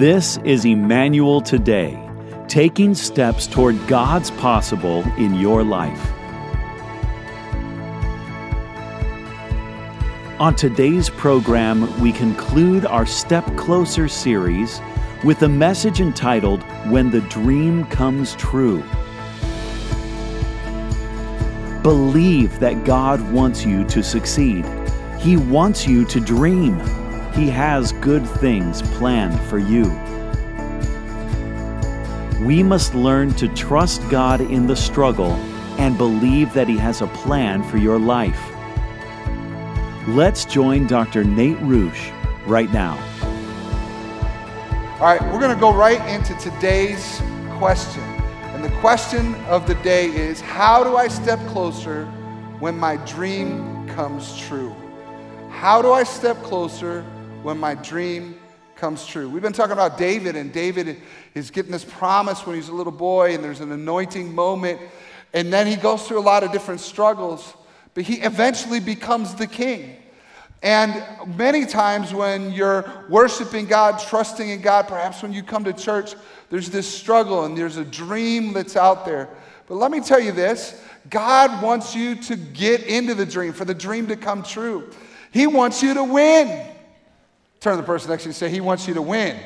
This 0.00 0.38
is 0.46 0.64
Emmanuel 0.64 1.42
Today, 1.42 2.02
taking 2.48 2.94
steps 2.94 3.46
toward 3.46 3.76
God's 3.86 4.30
possible 4.30 5.02
in 5.18 5.34
your 5.34 5.62
life. 5.62 6.00
On 10.40 10.56
today's 10.56 11.10
program, 11.10 12.00
we 12.00 12.12
conclude 12.12 12.86
our 12.86 13.04
Step 13.04 13.44
Closer 13.58 14.08
series 14.08 14.80
with 15.22 15.42
a 15.42 15.48
message 15.50 16.00
entitled 16.00 16.62
When 16.88 17.10
the 17.10 17.20
Dream 17.20 17.84
Comes 17.88 18.34
True. 18.36 18.82
Believe 21.82 22.58
that 22.60 22.84
God 22.86 23.20
wants 23.32 23.66
you 23.66 23.84
to 23.88 24.02
succeed. 24.02 24.64
He 25.18 25.36
wants 25.36 25.86
you 25.86 26.06
to 26.06 26.20
dream. 26.20 26.78
He 27.34 27.48
has 27.48 27.92
good 27.92 28.26
things 28.26 28.82
planned 28.82 29.40
for 29.42 29.58
you. 29.58 29.84
We 32.44 32.62
must 32.62 32.94
learn 32.94 33.34
to 33.34 33.48
trust 33.54 34.02
God 34.10 34.40
in 34.40 34.66
the 34.66 34.74
struggle 34.74 35.32
and 35.78 35.96
believe 35.96 36.52
that 36.54 36.68
He 36.68 36.76
has 36.78 37.02
a 37.02 37.06
plan 37.08 37.62
for 37.62 37.76
your 37.76 37.98
life. 37.98 38.40
Let's 40.08 40.44
join 40.44 40.86
Dr. 40.86 41.22
Nate 41.22 41.58
Ruch 41.58 42.12
right 42.46 42.72
now. 42.72 42.98
All 44.94 45.06
right, 45.06 45.22
we're 45.32 45.38
going 45.38 45.54
to 45.54 45.60
go 45.60 45.72
right 45.72 46.00
into 46.08 46.34
today's 46.34 47.22
question. 47.52 48.02
And 48.02 48.64
the 48.64 48.76
question 48.80 49.34
of 49.46 49.66
the 49.66 49.76
day 49.76 50.06
is 50.06 50.40
How 50.40 50.82
do 50.82 50.96
I 50.96 51.06
step 51.06 51.38
closer 51.46 52.06
when 52.58 52.76
my 52.76 52.96
dream 53.06 53.88
comes 53.88 54.36
true? 54.36 54.74
How 55.50 55.80
do 55.80 55.92
I 55.92 56.02
step 56.02 56.42
closer 56.42 57.04
when 57.42 57.58
my 57.58 57.74
dream 57.74 58.38
comes 58.76 59.06
true. 59.06 59.28
We've 59.28 59.42
been 59.42 59.52
talking 59.52 59.72
about 59.72 59.96
David, 59.96 60.36
and 60.36 60.52
David 60.52 61.00
is 61.34 61.50
getting 61.50 61.72
this 61.72 61.84
promise 61.84 62.46
when 62.46 62.56
he's 62.56 62.68
a 62.68 62.74
little 62.74 62.92
boy, 62.92 63.34
and 63.34 63.42
there's 63.42 63.60
an 63.60 63.72
anointing 63.72 64.34
moment, 64.34 64.80
and 65.32 65.52
then 65.52 65.66
he 65.66 65.76
goes 65.76 66.06
through 66.06 66.18
a 66.18 66.22
lot 66.22 66.44
of 66.44 66.52
different 66.52 66.80
struggles, 66.80 67.54
but 67.94 68.04
he 68.04 68.16
eventually 68.16 68.80
becomes 68.80 69.34
the 69.34 69.46
king. 69.46 69.96
And 70.62 71.02
many 71.38 71.64
times 71.64 72.12
when 72.12 72.52
you're 72.52 73.06
worshiping 73.08 73.64
God, 73.64 73.98
trusting 73.98 74.50
in 74.50 74.60
God, 74.60 74.88
perhaps 74.88 75.22
when 75.22 75.32
you 75.32 75.42
come 75.42 75.64
to 75.64 75.72
church, 75.72 76.14
there's 76.50 76.68
this 76.68 76.86
struggle 76.86 77.46
and 77.46 77.56
there's 77.56 77.78
a 77.78 77.84
dream 77.84 78.52
that's 78.52 78.76
out 78.76 79.06
there. 79.06 79.30
But 79.66 79.76
let 79.76 79.90
me 79.90 80.00
tell 80.00 80.20
you 80.20 80.32
this 80.32 80.82
God 81.08 81.62
wants 81.62 81.94
you 81.94 82.16
to 82.16 82.36
get 82.36 82.82
into 82.82 83.14
the 83.14 83.24
dream, 83.24 83.54
for 83.54 83.64
the 83.64 83.72
dream 83.72 84.08
to 84.08 84.16
come 84.16 84.42
true. 84.42 84.90
He 85.32 85.46
wants 85.46 85.82
you 85.82 85.94
to 85.94 86.04
win. 86.04 86.69
Turn 87.60 87.76
to 87.76 87.82
the 87.82 87.86
person 87.86 88.10
next 88.10 88.22
to 88.22 88.28
you 88.28 88.30
and 88.30 88.36
say, 88.36 88.50
He 88.50 88.60
wants 88.60 88.88
you 88.88 88.94
to 88.94 89.02
win. 89.02 89.38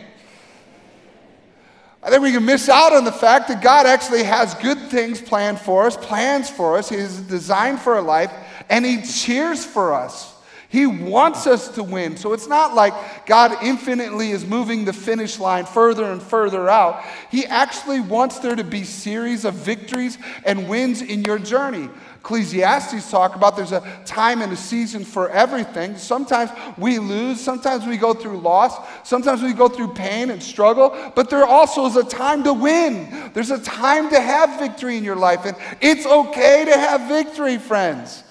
I 2.03 2.11
think 2.11 2.23
we 2.23 2.33
can 2.33 2.45
miss 2.45 2.69
out 2.69 2.93
on 2.93 3.05
the 3.05 3.13
fact 3.13 3.49
that 3.49 3.63
God 3.63 3.87
actually 3.87 4.25
has 4.25 4.55
good 4.55 4.79
things 4.91 5.21
planned 5.23 5.59
for 5.59 5.87
us, 5.87 5.97
plans 5.97 6.51
for 6.51 6.77
us. 6.77 6.91
He's 6.91 7.19
designed 7.21 7.81
for 7.81 7.95
our 7.95 8.03
life, 8.03 8.31
and 8.69 8.85
He 8.85 9.03
cheers 9.03 9.65
for 9.65 9.95
us. 9.95 10.34
He 10.75 10.87
wants 10.87 11.47
us 11.47 11.69
to 11.77 11.85
win. 11.85 12.17
So 12.17 12.33
it's 12.33 12.49
not 12.49 12.75
like 12.75 13.27
God 13.27 13.63
infinitely 13.63 14.33
is 14.33 14.45
moving 14.45 14.85
the 14.85 14.93
finish 14.93 15.39
line 15.39 15.67
further 15.67 16.11
and 16.11 16.21
further 16.21 16.69
out. 16.69 17.05
He 17.31 17.47
actually 17.47 18.01
wants 18.01 18.41
there 18.41 18.57
to 18.57 18.65
be 18.65 18.83
series 18.83 19.45
of 19.45 19.55
victories 19.55 20.19
and 20.45 20.69
wins 20.69 21.01
in 21.01 21.23
your 21.23 21.39
journey. 21.39 21.89
Ecclesiastes 22.17 23.09
talk 23.09 23.37
about 23.37 23.55
there's 23.55 23.71
a 23.71 24.03
time 24.05 24.43
and 24.43 24.53
a 24.53 24.57
season 24.57 25.05
for 25.05 25.31
everything. 25.31 25.97
Sometimes 25.97 26.51
we 26.77 26.99
lose, 26.99 27.41
sometimes 27.41 27.87
we 27.87 27.97
go 27.97 28.13
through 28.13 28.41
loss, 28.41 28.77
sometimes 29.05 29.43
we 29.43 29.53
go 29.53 29.69
through 29.69 29.95
pain 29.95 30.31
and 30.31 30.43
struggle, 30.43 31.13
but 31.15 31.31
there 31.31 31.45
also 31.45 31.87
is 31.87 31.95
a 31.95 32.03
time 32.03 32.43
to 32.43 32.53
win. 32.53 33.31
There's 33.33 33.53
a 33.53 33.61
time 33.61 34.11
to 34.11 34.21
have 34.21 34.59
victory 34.59 34.97
in 34.97 35.05
your 35.05 35.15
life, 35.15 35.45
and 35.45 35.57
it's 35.81 36.05
okay 36.05 36.65
to 36.65 36.73
have 36.73 37.03
victory, 37.03 37.59
friends. 37.59 38.24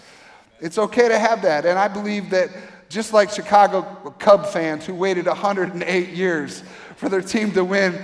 It's 0.63 0.77
okay 0.77 1.09
to 1.09 1.19
have 1.19 1.41
that. 1.41 1.65
And 1.65 1.77
I 1.77 1.89
believe 1.89 2.29
that 2.29 2.49
just 2.87 3.11
like 3.11 3.29
Chicago 3.29 3.81
Cub 4.17 4.45
fans 4.45 4.85
who 4.85 4.95
waited 4.95 5.25
108 5.25 6.09
years 6.09 6.63
for 6.95 7.09
their 7.09 7.21
team 7.21 7.51
to 7.51 7.65
win, 7.65 8.01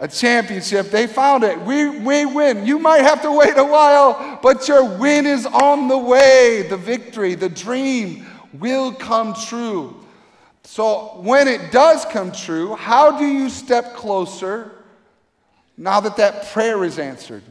a 0.00 0.08
championship. 0.08 0.90
They 0.90 1.06
found 1.06 1.44
it. 1.44 1.60
We, 1.60 1.98
we 1.98 2.24
win. 2.24 2.64
You 2.64 2.78
might 2.78 3.02
have 3.02 3.20
to 3.22 3.32
wait 3.32 3.58
a 3.58 3.64
while, 3.64 4.38
but 4.42 4.66
your 4.68 4.96
win 4.96 5.26
is 5.26 5.44
on 5.44 5.88
the 5.88 5.98
way. 5.98 6.66
The 6.70 6.78
victory, 6.78 7.34
the 7.34 7.50
dream 7.50 8.24
will 8.54 8.94
come 8.94 9.34
true. 9.34 9.94
So 10.64 11.20
when 11.20 11.46
it 11.46 11.72
does 11.72 12.06
come 12.06 12.32
true, 12.32 12.74
how 12.74 13.18
do 13.18 13.26
you 13.26 13.50
step 13.50 13.94
closer 13.96 14.72
now 15.76 16.00
that 16.00 16.16
that 16.16 16.46
prayer 16.52 16.84
is 16.84 16.98
answered? 16.98 17.42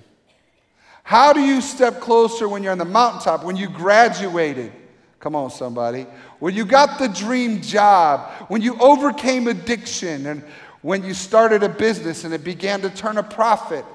How 1.08 1.32
do 1.32 1.40
you 1.40 1.62
step 1.62 2.02
closer 2.02 2.50
when 2.50 2.64
you're 2.64 2.74
on 2.74 2.80
the 2.80 2.84
mountaintop, 2.84 3.46
when 3.46 3.56
you 3.56 3.70
graduated? 3.70 4.74
Come 5.22 5.38
on, 5.38 5.50
somebody. 5.50 6.06
When 6.40 6.54
you 6.54 6.66
got 6.66 7.00
the 7.00 7.08
dream 7.08 7.62
job, 7.62 8.30
when 8.50 8.62
you 8.62 8.78
overcame 8.78 9.48
addiction, 9.48 10.26
and 10.26 10.44
when 10.82 11.06
you 11.06 11.14
started 11.14 11.64
a 11.64 11.70
business 11.70 12.26
and 12.26 12.34
it 12.34 12.44
began 12.44 12.82
to 12.82 12.90
turn 12.90 13.18
a 13.18 13.24
profit? 13.24 13.86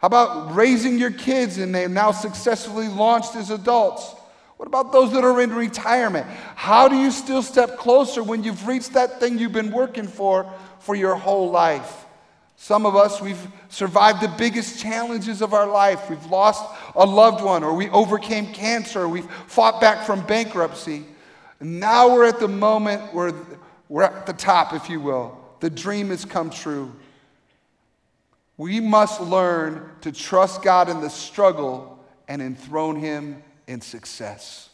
How 0.00 0.08
about 0.08 0.54
raising 0.54 0.98
your 0.98 1.10
kids 1.10 1.56
and 1.56 1.74
they've 1.74 1.90
now 1.90 2.10
successfully 2.10 2.88
launched 2.88 3.34
as 3.34 3.48
adults? 3.48 4.14
What 4.58 4.66
about 4.66 4.92
those 4.92 5.10
that 5.12 5.24
are 5.24 5.40
in 5.40 5.54
retirement? 5.54 6.26
How 6.54 6.86
do 6.86 6.96
you 6.96 7.10
still 7.12 7.42
step 7.42 7.78
closer 7.78 8.22
when 8.22 8.44
you've 8.44 8.68
reached 8.68 8.92
that 8.92 9.20
thing 9.20 9.38
you've 9.38 9.52
been 9.52 9.72
working 9.72 10.06
for 10.06 10.52
for 10.80 10.94
your 10.94 11.14
whole 11.14 11.50
life? 11.50 12.04
Some 12.60 12.84
of 12.84 12.96
us, 12.96 13.20
we've 13.20 13.48
survived 13.68 14.20
the 14.20 14.28
biggest 14.36 14.80
challenges 14.80 15.40
of 15.42 15.54
our 15.54 15.66
life. 15.66 16.10
We've 16.10 16.26
lost 16.26 16.64
a 16.94 17.06
loved 17.06 17.42
one, 17.42 17.62
or 17.62 17.72
we 17.72 17.88
overcame 17.90 18.52
cancer, 18.52 19.02
or 19.02 19.08
we've 19.08 19.30
fought 19.46 19.80
back 19.80 20.04
from 20.04 20.26
bankruptcy. 20.26 21.04
And 21.60 21.80
now 21.80 22.12
we're 22.12 22.26
at 22.26 22.40
the 22.40 22.48
moment 22.48 23.14
where 23.14 23.32
we're 23.88 24.02
at 24.02 24.26
the 24.26 24.32
top, 24.32 24.74
if 24.74 24.90
you 24.90 25.00
will 25.00 25.38
the 25.60 25.70
dream 25.70 26.10
has 26.10 26.24
come 26.24 26.50
true. 26.50 26.92
We 28.56 28.80
must 28.80 29.20
learn 29.20 29.90
to 30.02 30.12
trust 30.12 30.62
God 30.62 30.88
in 30.88 31.00
the 31.00 31.10
struggle 31.10 31.98
and 32.26 32.42
enthrone 32.42 32.96
Him 32.96 33.42
in 33.66 33.80
success. 33.80 34.68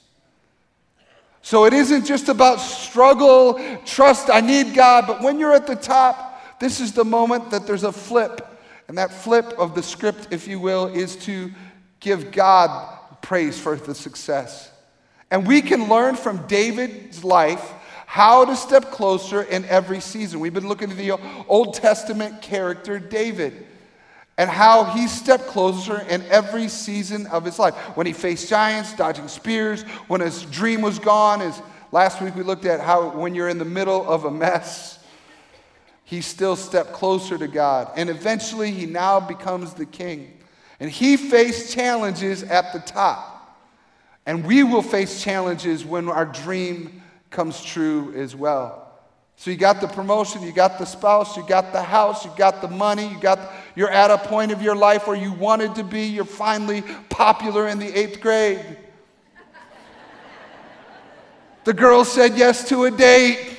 So 1.43 1.67
it 1.67 1.75
isn't 1.75 2.07
just 2.07 2.29
about 2.29 2.61
struggle, 2.61 3.61
trust, 3.85 4.31
I 4.31 4.41
need 4.41 4.75
God, 4.75 5.07
but 5.07 5.21
when 5.23 5.39
you're 5.39 5.53
at 5.53 5.67
the 5.67 5.77
top, 5.77 6.34
this 6.65 6.81
is 6.81 6.93
the 6.93 7.05
moment 7.05 7.51
that 7.51 7.67
there's 7.67 7.85
a 7.85 7.93
flip. 7.93 8.41
And 8.89 8.97
that 8.97 9.13
flip 9.13 9.53
of 9.59 9.75
the 9.75 9.83
script, 9.83 10.29
if 10.31 10.49
you 10.49 10.59
will, 10.59 10.87
is 10.87 11.15
to 11.17 11.51
give 12.01 12.33
God 12.33 12.99
praise 13.21 13.59
for 13.59 13.77
the 13.77 13.95
success. 13.95 14.71
And 15.31 15.47
we 15.47 15.61
can 15.61 15.91
learn 15.91 16.17
from 16.17 16.47
David's 16.47 17.23
life 17.23 17.73
how 18.07 18.47
to 18.47 18.57
step 18.57 18.91
closer 18.91 19.43
in 19.43 19.67
every 19.67 20.01
season. 20.01 20.41
We've 20.41 20.55
been 20.55 20.69
looking 20.69 20.91
at 20.91 20.97
the 20.97 21.19
Old 21.49 21.75
Testament 21.75 22.41
character 22.41 22.99
David 22.99 23.67
and 24.39 24.49
how 24.49 24.85
he 24.85 25.07
stepped 25.07 25.47
closer 25.47 26.01
in 26.09 26.23
every 26.31 26.69
season 26.69 27.27
of 27.27 27.45
his 27.45 27.59
life. 27.59 27.75
When 27.95 28.07
he 28.07 28.15
faced 28.15 28.49
giants, 28.49 28.95
dodging 28.95 29.29
spears, 29.29 29.83
when 30.09 30.23
his 30.23 30.45
dream 30.45 30.81
was 30.81 30.99
gone, 30.99 31.43
as 31.43 31.61
last 31.93 32.23
week 32.23 32.35
we 32.35 32.43
looked 32.43 32.65
at 32.65 32.81
how 32.81 33.11
when 33.11 33.35
you're 33.35 33.51
in 33.51 33.59
the 33.59 33.67
middle 33.67 34.09
of 34.09 34.25
a 34.25 34.31
mess, 34.31 34.94
he 36.05 36.21
still 36.21 36.55
stepped 36.55 36.93
closer 36.93 37.37
to 37.39 37.49
God. 37.49 37.91
And 37.97 38.11
eventually 38.11 38.71
he 38.71 38.87
now 38.87 39.21
becomes 39.21 39.75
the 39.75 39.87
king. 39.87 40.39
And 40.79 40.91
he 40.91 41.17
faced 41.17 41.73
challenges 41.73 42.43
at 42.43 42.73
the 42.73 42.81
top. 42.81 43.59
And 44.27 44.45
we 44.45 44.63
will 44.63 44.83
face 44.83 45.23
challenges 45.23 45.85
when 45.85 46.09
our 46.09 46.27
dream 46.27 47.03
comes 47.31 47.63
true 47.63 48.15
as 48.17 48.37
well. 48.37 48.85
So 49.37 49.51
you 49.51 49.57
got 49.57 49.81
the 49.81 49.89
promotion, 49.89 50.43
you 50.43 50.53
got 50.53 50.79
the 50.79 50.85
spouse, 50.85 51.37
you 51.37 51.45
got 51.47 51.73
the 51.73 51.83
house, 51.83 52.25
you 52.25 52.31
got 52.37 52.61
the 52.63 52.69
money, 52.69 53.09
you 53.09 53.19
got 53.19 53.53
you're 53.75 53.91
at 53.91 54.11
a 54.11 54.19
point 54.19 54.53
of 54.53 54.63
your 54.63 54.77
life 54.77 55.09
where 55.09 55.17
you 55.17 55.33
wanted 55.33 55.75
to 55.75 55.83
be, 55.83 56.05
you're 56.05 56.25
finally 56.25 56.83
popular 57.09 57.67
in 57.67 57.79
the 57.81 57.91
8th 57.91 58.21
grade. 58.21 58.79
the 61.65 61.73
girl 61.73 62.05
said 62.05 62.37
yes 62.37 62.69
to 62.69 62.85
a 62.85 62.91
date. 62.91 63.54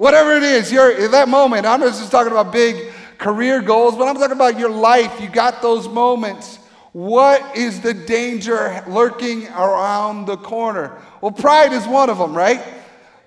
Whatever 0.00 0.34
it 0.34 0.42
is, 0.42 0.72
you're 0.72 0.92
at 0.92 1.10
that 1.10 1.28
moment. 1.28 1.66
I'm 1.66 1.80
not 1.80 1.88
just 1.92 2.10
talking 2.10 2.32
about 2.32 2.52
big 2.52 2.90
career 3.18 3.60
goals, 3.60 3.98
but 3.98 4.08
I'm 4.08 4.14
talking 4.14 4.32
about 4.34 4.58
your 4.58 4.70
life. 4.70 5.20
You 5.20 5.28
got 5.28 5.60
those 5.60 5.88
moments. 5.88 6.56
What 6.92 7.54
is 7.54 7.82
the 7.82 7.92
danger 7.92 8.82
lurking 8.88 9.46
around 9.48 10.24
the 10.24 10.38
corner? 10.38 10.96
Well, 11.20 11.32
pride 11.32 11.74
is 11.74 11.86
one 11.86 12.08
of 12.08 12.16
them, 12.16 12.34
right? 12.34 12.62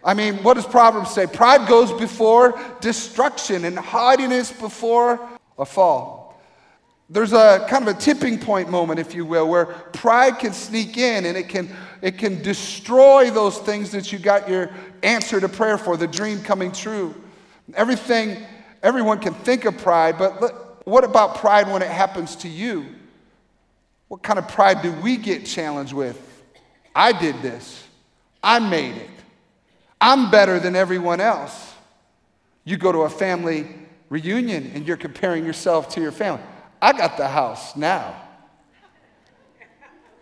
I 0.04 0.16
mean, 0.16 0.38
what 0.38 0.56
does 0.56 0.66
Proverbs 0.66 1.12
say? 1.12 1.28
Pride 1.28 1.68
goes 1.70 1.94
before 1.94 2.60
destruction 2.82 3.66
and 3.66 3.78
haughtiness 3.78 4.52
before 4.52 5.20
a 5.60 5.66
fall. 5.66 6.42
There's 7.08 7.34
a 7.34 7.68
kind 7.70 7.88
of 7.88 7.96
a 7.96 8.00
tipping 8.00 8.40
point 8.40 8.72
moment, 8.72 9.00
if 9.00 9.14
you 9.14 9.26
will, 9.28 9.48
where 9.48 9.68
pride 9.68 10.40
can 10.40 10.54
sneak 10.54 10.98
in 10.98 11.26
and 11.26 11.38
it 11.38 11.50
can, 11.50 11.70
it 12.02 12.18
can 12.18 12.42
destroy 12.42 13.30
those 13.30 13.60
things 13.60 13.92
that 13.92 14.12
you 14.12 14.18
got 14.18 14.50
your 14.50 14.72
answer 15.04 15.40
to 15.40 15.50
prayer 15.50 15.78
for, 15.78 15.98
the 15.98 16.08
dream 16.08 16.42
coming 16.42 16.72
true. 16.72 17.14
Everything, 17.76 18.38
everyone 18.82 19.20
can 19.20 19.34
think 19.34 19.66
of 19.66 19.78
pride, 19.78 20.18
but 20.18 20.86
what 20.88 21.04
about 21.04 21.36
pride 21.36 21.72
when 21.72 21.82
it 21.82 21.90
happens 21.90 22.36
to 22.38 22.50
you? 22.50 22.86
What 24.08 24.22
kind 24.22 24.38
of 24.38 24.48
pride 24.48 24.82
do 24.82 24.92
we 24.92 25.18
get 25.18 25.46
challenged 25.46 25.94
with? 25.94 26.20
I 26.96 27.12
did 27.12 27.42
this. 27.42 27.84
I 28.44 28.60
made 28.60 28.98
it. 28.98 29.10
I'm 30.00 30.30
better 30.30 30.60
than 30.60 30.76
everyone 30.76 31.22
else. 31.22 31.74
You 32.66 32.78
go 32.78 32.92
to 32.92 33.00
a 33.00 33.10
family 33.10 33.68
reunion 34.10 34.72
and 34.76 34.88
you're 34.88 34.98
comparing 34.98 35.46
yourself 35.46 35.90
to 35.96 36.02
your 36.02 36.12
family. 36.12 36.44
I 36.82 36.92
got 36.92 37.18
the 37.18 37.28
house 37.28 37.76
now. 37.76 38.16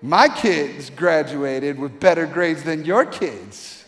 My 0.02 0.30
kids 0.30 0.90
graduated 0.90 1.78
with 1.78 2.00
better 2.00 2.26
grades 2.26 2.64
than 2.64 2.86
your 2.86 3.06
kids. 3.06 3.81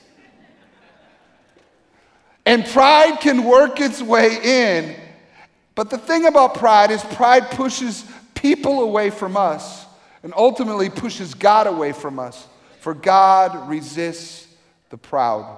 And 2.45 2.65
pride 2.65 3.19
can 3.21 3.43
work 3.43 3.79
its 3.79 4.01
way 4.01 4.37
in. 4.43 4.95
But 5.75 5.89
the 5.89 5.97
thing 5.97 6.25
about 6.25 6.55
pride 6.55 6.91
is, 6.91 7.03
pride 7.03 7.51
pushes 7.51 8.05
people 8.35 8.81
away 8.81 9.09
from 9.09 9.37
us 9.37 9.85
and 10.23 10.33
ultimately 10.35 10.89
pushes 10.89 11.33
God 11.33 11.67
away 11.67 11.93
from 11.93 12.19
us. 12.19 12.47
For 12.81 12.93
God 12.93 13.69
resists 13.69 14.47
the 14.89 14.97
proud. 14.97 15.57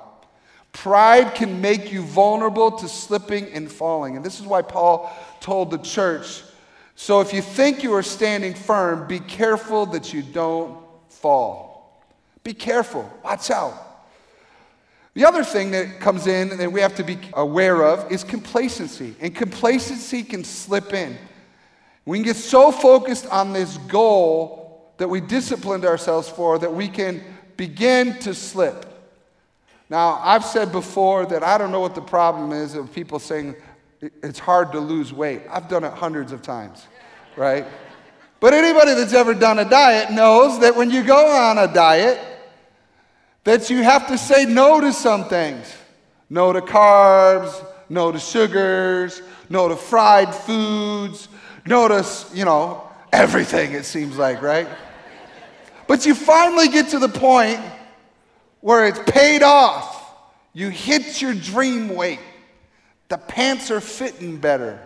Pride 0.73 1.33
can 1.35 1.61
make 1.61 1.91
you 1.91 2.01
vulnerable 2.01 2.71
to 2.71 2.87
slipping 2.87 3.47
and 3.49 3.71
falling. 3.71 4.15
And 4.15 4.23
this 4.23 4.39
is 4.39 4.45
why 4.45 4.61
Paul 4.61 5.11
told 5.39 5.71
the 5.71 5.77
church 5.77 6.43
so 6.95 7.19
if 7.19 7.33
you 7.33 7.41
think 7.41 7.83
you 7.83 7.93
are 7.93 8.03
standing 8.03 8.53
firm, 8.53 9.07
be 9.07 9.19
careful 9.19 9.85
that 9.87 10.13
you 10.13 10.21
don't 10.21 10.77
fall. 11.09 12.01
Be 12.43 12.53
careful. 12.53 13.11
Watch 13.23 13.51
out. 13.51 13.73
The 15.15 15.25
other 15.25 15.45
thing 15.45 15.71
that 15.71 16.01
comes 16.01 16.27
in 16.27 16.57
that 16.57 16.71
we 16.71 16.81
have 16.81 16.95
to 16.95 17.03
be 17.03 17.17
aware 17.33 17.83
of 17.83 18.11
is 18.11 18.23
complacency. 18.23 19.15
And 19.21 19.33
complacency 19.33 20.23
can 20.23 20.43
slip 20.43 20.93
in. 20.93 21.17
We 22.05 22.17
can 22.17 22.25
get 22.25 22.35
so 22.35 22.71
focused 22.71 23.25
on 23.27 23.53
this 23.53 23.77
goal 23.87 24.93
that 24.97 25.07
we 25.07 25.21
disciplined 25.21 25.85
ourselves 25.85 26.29
for 26.29 26.59
that 26.59 26.73
we 26.73 26.89
can 26.89 27.23
begin 27.55 28.19
to 28.19 28.33
slip. 28.33 28.85
Now, 29.89 30.19
I've 30.21 30.43
said 30.43 30.73
before 30.73 31.25
that 31.27 31.43
I 31.43 31.57
don't 31.57 31.71
know 31.71 31.79
what 31.79 31.95
the 31.95 32.01
problem 32.01 32.51
is 32.51 32.75
of 32.75 32.91
people 32.93 33.17
saying, 33.19 33.55
it's 34.01 34.39
hard 34.39 34.73
to 34.73 34.79
lose 34.79 35.13
weight. 35.13 35.43
I've 35.49 35.69
done 35.69 35.85
it 35.85 35.93
hundreds 35.93 36.33
of 36.33 36.41
times, 36.41 36.87
right? 37.37 37.65
But 38.41 38.53
anybody 38.53 38.93
that's 38.93 39.13
ever 39.13 39.33
done 39.33 39.59
a 39.59 39.69
diet 39.69 40.11
knows 40.11 40.59
that 40.59 40.75
when 40.75 40.91
you 40.91 41.03
go 41.03 41.27
on 41.27 41.57
a 41.57 41.73
diet, 41.73 42.19
that 43.45 43.69
you 43.69 43.83
have 43.83 44.07
to 44.07 44.17
say 44.17 44.43
no 44.45 44.81
to 44.81 44.91
some 44.91 45.25
things. 45.25 45.73
No 46.29 46.51
to 46.51 46.61
carbs, 46.61 47.65
no 47.87 48.11
to 48.11 48.19
sugars, 48.19 49.21
no 49.49 49.67
to 49.67 49.75
fried 49.75 50.33
foods, 50.33 51.29
no 51.65 51.87
to, 51.87 52.05
you 52.33 52.43
know, 52.43 52.83
everything 53.13 53.73
it 53.73 53.85
seems 53.85 54.17
like, 54.17 54.41
right? 54.41 54.67
But 55.87 56.05
you 56.05 56.15
finally 56.15 56.67
get 56.67 56.89
to 56.89 56.99
the 56.99 57.07
point 57.09 57.59
where 58.61 58.87
it's 58.87 58.99
paid 59.11 59.43
off. 59.43 60.01
You 60.53 60.69
hit 60.69 61.21
your 61.21 61.35
dream 61.35 61.89
weight. 61.89 62.19
The 63.09 63.17
pants 63.17 63.69
are 63.69 63.81
fitting 63.81 64.37
better. 64.37 64.79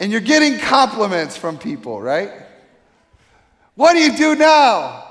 and 0.00 0.10
you're 0.10 0.20
getting 0.20 0.58
compliments 0.58 1.36
from 1.36 1.58
people, 1.58 2.02
right? 2.02 2.32
What 3.76 3.92
do 3.92 4.00
you 4.00 4.16
do 4.16 4.34
now? 4.34 5.07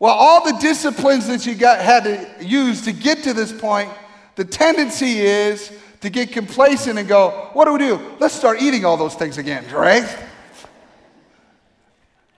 Well, 0.00 0.14
all 0.14 0.42
the 0.42 0.58
disciplines 0.58 1.28
that 1.28 1.44
you 1.44 1.54
got, 1.54 1.78
had 1.78 2.04
to 2.04 2.44
use 2.44 2.82
to 2.86 2.92
get 2.92 3.22
to 3.24 3.34
this 3.34 3.52
point, 3.52 3.90
the 4.34 4.46
tendency 4.46 5.20
is 5.20 5.70
to 6.00 6.08
get 6.08 6.32
complacent 6.32 6.98
and 6.98 7.06
go, 7.06 7.50
what 7.52 7.66
do 7.66 7.72
we 7.72 7.78
do? 7.78 8.16
Let's 8.18 8.34
start 8.34 8.62
eating 8.62 8.86
all 8.86 8.96
those 8.96 9.14
things 9.14 9.36
again, 9.36 9.62
right? 9.70 10.08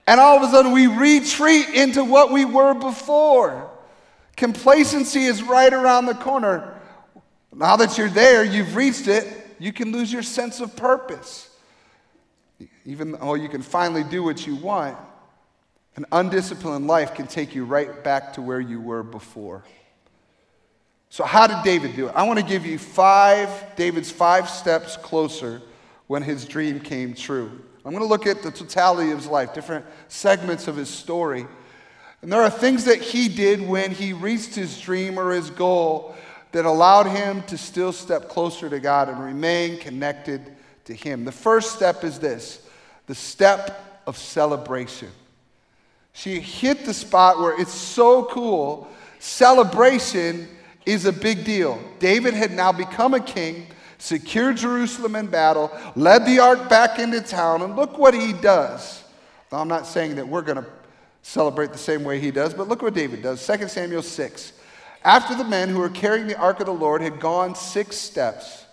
And 0.05 0.19
all 0.19 0.35
of 0.35 0.43
a 0.43 0.51
sudden 0.51 0.73
we 0.73 0.87
retreat 0.87 1.69
into 1.69 2.03
what 2.03 2.33
we 2.33 2.43
were 2.43 2.73
before. 2.73 3.71
Complacency 4.35 5.23
is 5.23 5.41
right 5.41 5.71
around 5.71 6.07
the 6.07 6.15
corner. 6.15 6.77
Now 7.55 7.77
that 7.77 7.97
you're 7.97 8.09
there, 8.09 8.43
you've 8.43 8.75
reached 8.75 9.07
it, 9.07 9.25
you 9.57 9.71
can 9.71 9.93
lose 9.93 10.11
your 10.11 10.23
sense 10.23 10.59
of 10.59 10.75
purpose. 10.75 11.49
Even 12.85 13.13
though 13.13 13.35
you 13.35 13.47
can 13.47 13.61
finally 13.61 14.03
do 14.03 14.21
what 14.21 14.45
you 14.45 14.57
want, 14.57 14.97
an 15.95 16.05
undisciplined 16.11 16.87
life 16.87 17.13
can 17.13 17.27
take 17.27 17.53
you 17.53 17.65
right 17.65 18.03
back 18.03 18.33
to 18.33 18.41
where 18.41 18.59
you 18.59 18.81
were 18.81 19.03
before. 19.03 19.63
So, 21.09 21.23
how 21.23 21.45
did 21.45 21.63
David 21.63 21.95
do 21.95 22.07
it? 22.07 22.13
I 22.15 22.23
want 22.23 22.39
to 22.39 22.45
give 22.45 22.65
you 22.65 22.79
five, 22.79 23.75
David's 23.75 24.11
five 24.11 24.49
steps 24.49 24.97
closer 24.97 25.61
when 26.07 26.23
his 26.23 26.45
dream 26.45 26.79
came 26.79 27.13
true. 27.13 27.61
I'm 27.85 27.91
going 27.91 28.03
to 28.03 28.09
look 28.09 28.25
at 28.25 28.41
the 28.41 28.49
totality 28.51 29.11
of 29.11 29.17
his 29.19 29.27
life, 29.27 29.53
different 29.53 29.85
segments 30.07 30.67
of 30.67 30.75
his 30.75 30.89
story. 30.89 31.45
And 32.21 32.31
there 32.31 32.41
are 32.41 32.49
things 32.49 32.85
that 32.85 33.01
he 33.01 33.27
did 33.27 33.61
when 33.67 33.91
he 33.91 34.13
reached 34.13 34.55
his 34.55 34.79
dream 34.79 35.19
or 35.19 35.31
his 35.31 35.49
goal 35.49 36.15
that 36.53 36.65
allowed 36.65 37.07
him 37.07 37.43
to 37.43 37.57
still 37.57 37.91
step 37.91 38.29
closer 38.29 38.69
to 38.69 38.79
God 38.79 39.09
and 39.09 39.19
remain 39.19 39.77
connected 39.77 40.55
to 40.85 40.93
Him. 40.93 41.25
The 41.25 41.31
first 41.31 41.75
step 41.75 42.03
is 42.03 42.19
this 42.19 42.65
the 43.07 43.15
step 43.15 44.01
of 44.07 44.17
celebration. 44.17 45.09
She 46.13 46.39
hit 46.39 46.85
the 46.85 46.93
spot 46.93 47.39
where 47.39 47.59
it's 47.59 47.73
so 47.73 48.25
cool. 48.25 48.87
Celebration 49.19 50.47
is 50.85 51.05
a 51.05 51.11
big 51.11 51.43
deal. 51.43 51.79
David 51.99 52.33
had 52.33 52.51
now 52.51 52.71
become 52.71 53.13
a 53.13 53.19
king, 53.19 53.67
secured 53.97 54.57
Jerusalem 54.57 55.15
in 55.15 55.27
battle, 55.27 55.71
led 55.95 56.25
the 56.25 56.39
ark 56.39 56.69
back 56.69 56.99
into 56.99 57.19
town, 57.21 57.61
and 57.61 57.75
look 57.75 57.97
what 57.97 58.13
he 58.13 58.33
does. 58.33 59.03
Now, 59.51 59.59
I'm 59.59 59.67
not 59.67 59.87
saying 59.87 60.15
that 60.15 60.27
we're 60.27 60.41
going 60.41 60.63
to 60.63 60.65
celebrate 61.23 61.71
the 61.71 61.77
same 61.77 62.03
way 62.03 62.19
he 62.19 62.31
does, 62.31 62.53
but 62.53 62.67
look 62.67 62.81
what 62.81 62.93
David 62.93 63.21
does. 63.21 63.45
2 63.45 63.67
Samuel 63.67 64.01
6. 64.01 64.53
After 65.03 65.35
the 65.35 65.43
men 65.43 65.69
who 65.69 65.79
were 65.79 65.89
carrying 65.89 66.27
the 66.27 66.37
ark 66.37 66.59
of 66.59 66.65
the 66.65 66.73
Lord 66.73 67.01
had 67.01 67.19
gone 67.19 67.55
six 67.55 67.97
steps, 67.97 68.65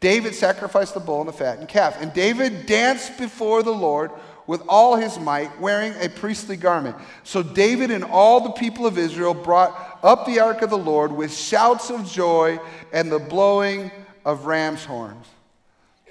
David 0.00 0.34
sacrificed 0.34 0.94
the 0.94 1.00
bull 1.00 1.20
and 1.20 1.28
the 1.28 1.32
fattened 1.32 1.68
calf. 1.68 1.96
And 2.00 2.12
David 2.12 2.66
danced 2.66 3.16
before 3.16 3.62
the 3.62 3.72
Lord 3.72 4.10
with 4.46 4.62
all 4.68 4.96
his 4.96 5.18
might, 5.18 5.58
wearing 5.60 5.94
a 6.00 6.08
priestly 6.08 6.56
garment. 6.56 6.96
So 7.22 7.42
David 7.42 7.90
and 7.90 8.04
all 8.04 8.40
the 8.40 8.50
people 8.50 8.86
of 8.86 8.98
Israel 8.98 9.34
brought 9.34 9.98
up 10.02 10.26
the 10.26 10.40
ark 10.40 10.62
of 10.62 10.70
the 10.70 10.78
Lord 10.78 11.12
with 11.12 11.34
shouts 11.34 11.90
of 11.90 12.06
joy 12.06 12.58
and 12.92 13.10
the 13.10 13.18
blowing 13.18 13.90
of 14.24 14.46
ram's 14.46 14.84
horns. 14.84 15.26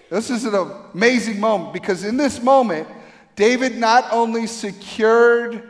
This 0.09 0.29
is 0.29 0.45
an 0.45 0.55
amazing 0.93 1.39
moment 1.39 1.73
because 1.73 2.03
in 2.03 2.17
this 2.17 2.41
moment, 2.41 2.87
David 3.35 3.77
not 3.77 4.05
only 4.11 4.47
secured 4.47 5.63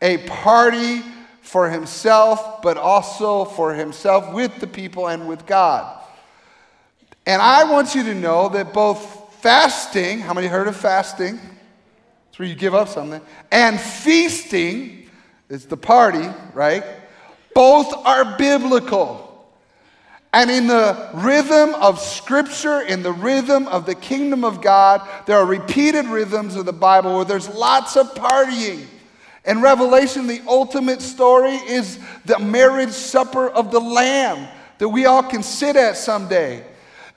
a 0.00 0.18
party 0.18 1.02
for 1.40 1.68
himself, 1.68 2.62
but 2.62 2.76
also 2.76 3.44
for 3.44 3.74
himself 3.74 4.32
with 4.32 4.60
the 4.60 4.66
people 4.66 5.08
and 5.08 5.28
with 5.28 5.46
God. 5.46 6.00
And 7.26 7.42
I 7.42 7.64
want 7.64 7.94
you 7.94 8.02
to 8.04 8.14
know 8.14 8.48
that 8.50 8.72
both 8.72 9.34
fasting, 9.40 10.20
how 10.20 10.34
many 10.34 10.46
heard 10.46 10.68
of 10.68 10.76
fasting? 10.76 11.40
Where 12.38 12.48
you 12.48 12.54
give 12.54 12.72
up 12.72 12.86
something, 12.86 13.20
and 13.50 13.80
feasting 13.80 15.10
is 15.48 15.66
the 15.66 15.76
party, 15.76 16.24
right? 16.54 16.84
Both 17.52 17.92
are 18.06 18.38
biblical. 18.38 19.50
And 20.32 20.48
in 20.48 20.68
the 20.68 21.10
rhythm 21.14 21.74
of 21.74 21.98
Scripture, 21.98 22.82
in 22.82 23.02
the 23.02 23.10
rhythm 23.10 23.66
of 23.66 23.86
the 23.86 23.96
kingdom 23.96 24.44
of 24.44 24.62
God, 24.62 25.02
there 25.26 25.36
are 25.36 25.46
repeated 25.46 26.06
rhythms 26.06 26.54
of 26.54 26.64
the 26.64 26.72
Bible 26.72 27.16
where 27.16 27.24
there's 27.24 27.48
lots 27.48 27.96
of 27.96 28.14
partying. 28.14 28.86
In 29.44 29.60
Revelation, 29.60 30.28
the 30.28 30.40
ultimate 30.46 31.02
story 31.02 31.54
is 31.54 31.98
the 32.24 32.38
marriage 32.38 32.90
supper 32.90 33.48
of 33.48 33.72
the 33.72 33.80
Lamb 33.80 34.46
that 34.78 34.88
we 34.88 35.06
all 35.06 35.24
can 35.24 35.42
sit 35.42 35.74
at 35.74 35.96
someday. 35.96 36.62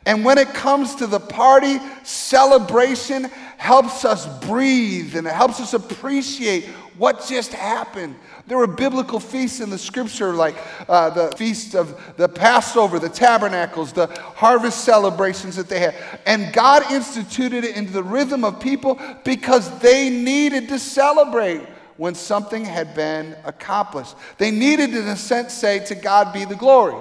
And 0.06 0.26
when 0.26 0.40
it 0.40 0.48
comes 0.56 0.96
to 0.96 1.06
the 1.06 1.20
party, 1.20 1.78
celebration 2.04 3.30
helps 3.62 4.06
us 4.06 4.26
breathe 4.48 5.16
and 5.16 5.28
it 5.28 5.34
helps 5.34 5.60
us 5.60 5.76
appreciate 5.76 6.66
what 6.98 7.24
just 7.28 7.54
happened. 7.54 8.16
There 8.48 8.58
were 8.58 8.66
biblical 8.66 9.20
feasts 9.20 9.60
in 9.60 9.70
the 9.70 9.78
scripture, 9.78 10.34
like 10.34 10.56
uh, 10.90 11.12
the 11.12 11.38
feast 11.38 11.76
of 11.76 11.96
the 12.18 12.28
Passover, 12.28 12.98
the 12.98 13.08
tabernacles, 13.08 13.94
the 13.94 14.08
harvest 14.34 14.84
celebrations 14.84 15.58
that 15.58 15.70
they 15.70 15.80
had. 15.80 15.94
And 16.26 16.52
God 16.52 16.92
instituted 16.92 17.64
it 17.64 17.76
into 17.76 17.94
the 17.94 18.02
rhythm 18.02 18.44
of 18.44 18.60
people 18.60 19.00
because 19.24 19.70
they 19.78 20.10
needed 20.10 20.68
to 20.70 20.80
celebrate 20.80 21.62
when 21.98 22.16
something 22.16 22.66
had 22.66 22.96
been 22.96 23.36
accomplished. 23.46 24.16
They 24.40 24.50
needed, 24.50 24.96
in 24.96 25.08
a 25.08 25.16
sense, 25.16 25.54
say, 25.54 25.86
To 25.86 25.94
God 25.94 26.34
be 26.34 26.46
the 26.46 26.56
glory. 26.56 27.00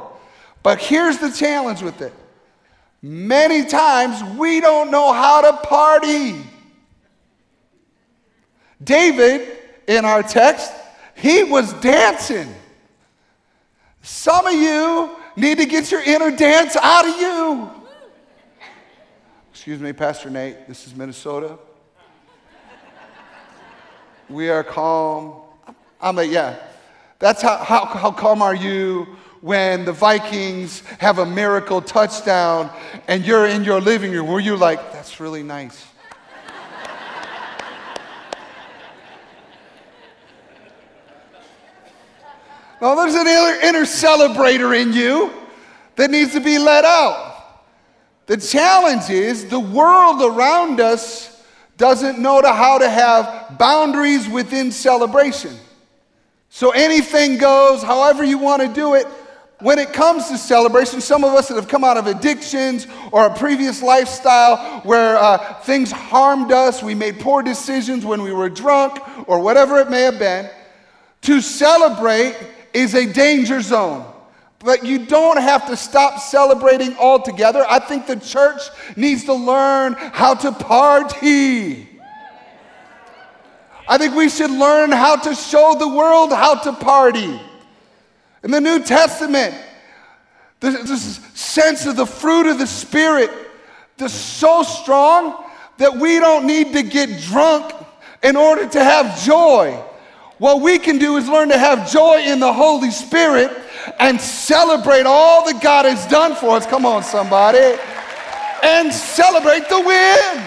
But 0.62 0.78
here's 0.78 1.16
the 1.16 1.30
challenge 1.30 1.80
with 1.80 2.02
it 2.02 2.12
many 3.02 3.64
times 3.64 4.22
we 4.38 4.60
don't 4.60 4.90
know 4.90 5.12
how 5.12 5.40
to 5.40 5.56
party. 5.66 6.42
David, 8.82 9.58
in 9.86 10.04
our 10.04 10.22
text, 10.22 10.72
he 11.14 11.44
was 11.44 11.72
dancing. 11.74 12.54
Some 14.02 14.46
of 14.46 14.54
you 14.54 15.16
need 15.36 15.58
to 15.58 15.66
get 15.66 15.90
your 15.90 16.02
inner 16.02 16.34
dance 16.34 16.76
out 16.76 17.06
of 17.06 17.20
you. 17.20 17.70
Excuse 19.50 19.80
me, 19.80 19.92
Pastor 19.92 20.30
Nate, 20.30 20.66
this 20.66 20.86
is 20.86 20.94
Minnesota. 20.94 21.58
We 24.30 24.48
are 24.48 24.64
calm. 24.64 25.42
I'm 26.00 26.16
like, 26.16 26.30
yeah. 26.30 26.56
That's 27.18 27.42
how, 27.42 27.58
how, 27.58 27.84
how 27.84 28.10
calm 28.12 28.40
are 28.40 28.54
you 28.54 29.06
when 29.40 29.84
the 29.84 29.92
Vikings 29.92 30.80
have 30.98 31.18
a 31.18 31.26
miracle 31.26 31.80
touchdown 31.80 32.70
and 33.08 33.24
you're 33.24 33.46
in 33.46 33.64
your 33.64 33.80
living 33.80 34.12
room 34.12 34.26
where 34.26 34.40
you're 34.40 34.56
like, 34.56 34.92
that's 34.92 35.18
really 35.18 35.42
nice. 35.42 35.86
no, 42.82 42.94
there's 42.96 43.14
an 43.14 43.26
inner, 43.26 43.60
inner 43.62 43.86
celebrator 43.86 44.78
in 44.78 44.92
you 44.92 45.32
that 45.96 46.10
needs 46.10 46.32
to 46.32 46.40
be 46.40 46.58
let 46.58 46.84
out. 46.84 47.28
The 48.26 48.36
challenge 48.36 49.08
is 49.08 49.46
the 49.46 49.58
world 49.58 50.20
around 50.22 50.80
us 50.80 51.42
doesn't 51.78 52.18
know 52.18 52.42
to 52.42 52.52
how 52.52 52.76
to 52.78 52.88
have 52.88 53.56
boundaries 53.58 54.28
within 54.28 54.70
celebration. 54.70 55.56
So 56.50 56.72
anything 56.72 57.38
goes, 57.38 57.82
however 57.82 58.22
you 58.22 58.36
want 58.36 58.60
to 58.60 58.68
do 58.68 58.94
it. 58.94 59.06
When 59.60 59.78
it 59.78 59.92
comes 59.92 60.28
to 60.28 60.38
celebration, 60.38 61.00
some 61.02 61.22
of 61.22 61.34
us 61.34 61.48
that 61.48 61.54
have 61.54 61.68
come 61.68 61.84
out 61.84 61.98
of 61.98 62.06
addictions 62.06 62.86
or 63.12 63.26
a 63.26 63.34
previous 63.34 63.82
lifestyle 63.82 64.80
where 64.80 65.16
uh, 65.18 65.54
things 65.62 65.92
harmed 65.92 66.50
us, 66.50 66.82
we 66.82 66.94
made 66.94 67.20
poor 67.20 67.42
decisions 67.42 68.06
when 68.06 68.22
we 68.22 68.32
were 68.32 68.48
drunk 68.48 68.98
or 69.28 69.40
whatever 69.40 69.78
it 69.78 69.90
may 69.90 70.02
have 70.02 70.18
been, 70.18 70.48
to 71.22 71.42
celebrate 71.42 72.36
is 72.72 72.94
a 72.94 73.12
danger 73.12 73.60
zone. 73.60 74.10
But 74.60 74.84
you 74.84 75.06
don't 75.06 75.38
have 75.38 75.66
to 75.68 75.76
stop 75.76 76.20
celebrating 76.20 76.96
altogether. 76.96 77.64
I 77.68 77.78
think 77.78 78.06
the 78.06 78.16
church 78.16 78.60
needs 78.96 79.24
to 79.24 79.34
learn 79.34 79.94
how 79.94 80.34
to 80.34 80.52
party. 80.52 81.88
I 83.88 83.98
think 83.98 84.14
we 84.14 84.28
should 84.28 84.50
learn 84.50 84.92
how 84.92 85.16
to 85.16 85.34
show 85.34 85.76
the 85.78 85.88
world 85.88 86.30
how 86.30 86.54
to 86.54 86.72
party. 86.72 87.40
In 88.42 88.50
the 88.50 88.60
New 88.60 88.82
Testament, 88.82 89.54
this 90.60 91.16
sense 91.34 91.86
of 91.86 91.96
the 91.96 92.06
fruit 92.06 92.46
of 92.46 92.58
the 92.58 92.66
Spirit 92.66 93.30
is 93.98 94.12
so 94.12 94.62
strong 94.62 95.44
that 95.78 95.96
we 95.96 96.18
don't 96.18 96.46
need 96.46 96.72
to 96.72 96.82
get 96.82 97.20
drunk 97.22 97.74
in 98.22 98.36
order 98.36 98.66
to 98.66 98.84
have 98.84 99.22
joy. 99.22 99.78
What 100.38 100.62
we 100.62 100.78
can 100.78 100.98
do 100.98 101.16
is 101.16 101.28
learn 101.28 101.50
to 101.50 101.58
have 101.58 101.90
joy 101.90 102.22
in 102.22 102.40
the 102.40 102.52
Holy 102.52 102.90
Spirit 102.90 103.50
and 103.98 104.18
celebrate 104.18 105.04
all 105.04 105.44
that 105.44 105.62
God 105.62 105.84
has 105.84 106.06
done 106.06 106.34
for 106.34 106.56
us. 106.56 106.66
Come 106.66 106.86
on, 106.86 107.02
somebody. 107.02 107.78
And 108.62 108.92
celebrate 108.92 109.68
the 109.68 109.80
win. 109.80 110.44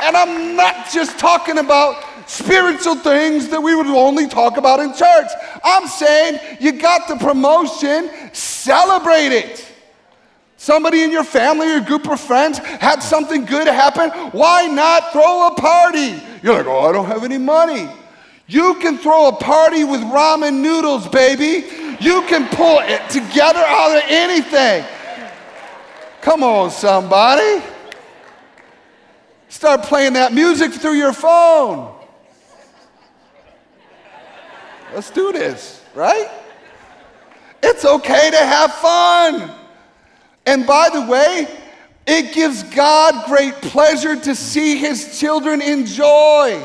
And 0.00 0.16
I'm 0.16 0.56
not 0.56 0.90
just 0.90 1.18
talking 1.18 1.58
about 1.58 2.07
spiritual 2.28 2.94
things 2.94 3.48
that 3.48 3.60
we 3.60 3.74
would 3.74 3.86
only 3.86 4.28
talk 4.28 4.58
about 4.58 4.78
in 4.78 4.94
church. 4.94 5.28
I'm 5.64 5.88
saying 5.88 6.38
you 6.60 6.72
got 6.72 7.08
the 7.08 7.16
promotion, 7.16 8.10
celebrate 8.32 9.32
it. 9.32 9.64
Somebody 10.58 11.02
in 11.02 11.10
your 11.10 11.24
family 11.24 11.72
or 11.72 11.80
group 11.80 12.08
of 12.08 12.20
friends 12.20 12.58
had 12.58 13.00
something 13.00 13.44
good 13.44 13.66
happen. 13.66 14.10
Why 14.32 14.66
not 14.66 15.12
throw 15.12 15.46
a 15.46 15.54
party? 15.54 16.20
You're 16.42 16.54
like, 16.58 16.66
oh, 16.66 16.88
I 16.88 16.92
don't 16.92 17.06
have 17.06 17.24
any 17.24 17.38
money. 17.38 17.88
You 18.46 18.74
can 18.80 18.98
throw 18.98 19.28
a 19.28 19.32
party 19.32 19.84
with 19.84 20.00
ramen 20.00 20.60
noodles, 20.60 21.08
baby. 21.08 21.66
You 22.00 22.22
can 22.22 22.48
pull 22.48 22.80
it 22.80 23.08
together 23.08 23.60
out 23.60 23.96
of 23.96 24.02
anything. 24.06 24.84
Come 26.20 26.42
on, 26.42 26.70
somebody. 26.70 27.62
Start 29.48 29.82
playing 29.84 30.14
that 30.14 30.32
music 30.32 30.72
through 30.72 30.94
your 30.94 31.12
phone. 31.12 31.97
Let's 34.94 35.10
do 35.10 35.32
this, 35.32 35.84
right? 35.94 36.30
It's 37.62 37.84
okay 37.84 38.30
to 38.30 38.36
have 38.36 38.74
fun. 38.74 39.50
And 40.46 40.66
by 40.66 40.88
the 40.90 41.02
way, 41.02 41.46
it 42.06 42.32
gives 42.32 42.62
God 42.62 43.26
great 43.26 43.54
pleasure 43.54 44.16
to 44.16 44.34
see 44.34 44.76
his 44.76 45.18
children 45.20 45.60
enjoy. 45.60 46.62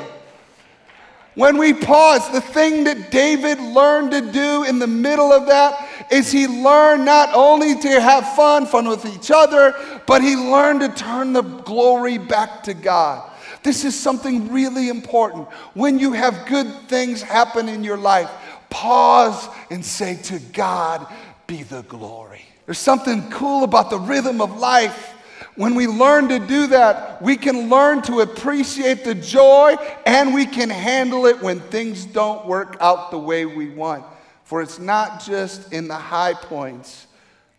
When 1.35 1.57
we 1.57 1.73
pause, 1.73 2.31
the 2.31 2.41
thing 2.41 2.83
that 2.83 3.09
David 3.09 3.59
learned 3.59 4.11
to 4.11 4.21
do 4.31 4.63
in 4.63 4.77
the 4.77 4.87
middle 4.87 5.33
of 5.33 5.47
that 5.47 5.89
is 6.11 6.31
he 6.31 6.47
learned 6.47 7.05
not 7.05 7.33
only 7.33 7.75
to 7.75 7.99
have 7.99 8.35
fun, 8.35 8.67
fun 8.67 8.87
with 8.87 9.05
each 9.05 9.31
other, 9.31 9.73
but 10.05 10.21
he 10.21 10.35
learned 10.35 10.81
to 10.81 10.89
turn 10.89 11.33
the 11.33 11.41
glory 11.41 12.19
back 12.19 12.63
to 12.63 12.75
God. 12.75 13.31
This 13.63 13.85
is 13.85 13.97
something 13.99 14.51
really 14.51 14.89
important. 14.89 15.47
When 15.73 15.99
you 15.99 16.13
have 16.13 16.45
good 16.47 16.67
things 16.87 17.21
happen 17.21 17.69
in 17.69 17.83
your 17.83 17.97
life, 17.97 18.29
pause 18.69 19.47
and 19.71 19.83
say, 19.83 20.17
To 20.23 20.39
God 20.39 21.07
be 21.47 21.63
the 21.63 21.83
glory. 21.83 22.41
There's 22.65 22.79
something 22.79 23.29
cool 23.29 23.63
about 23.63 23.89
the 23.89 23.99
rhythm 23.99 24.41
of 24.41 24.57
life 24.57 25.13
when 25.55 25.75
we 25.75 25.85
learn 25.85 26.29
to 26.29 26.39
do 26.39 26.67
that, 26.67 27.21
we 27.21 27.37
can 27.37 27.69
learn 27.69 28.01
to 28.03 28.21
appreciate 28.21 29.03
the 29.03 29.13
joy 29.13 29.75
and 30.05 30.33
we 30.33 30.47
can 30.47 30.69
handle 30.69 31.27
it 31.27 31.41
when 31.41 31.59
things 31.59 32.05
don't 32.05 32.47
work 32.47 32.75
out 32.79 33.11
the 33.11 33.19
way 33.19 33.45
we 33.45 33.69
want. 33.69 34.03
For 34.45 34.63
it's 34.63 34.79
not 34.79 35.23
just 35.23 35.71
in 35.71 35.87
the 35.87 35.95
high 35.95 36.33
points 36.33 37.05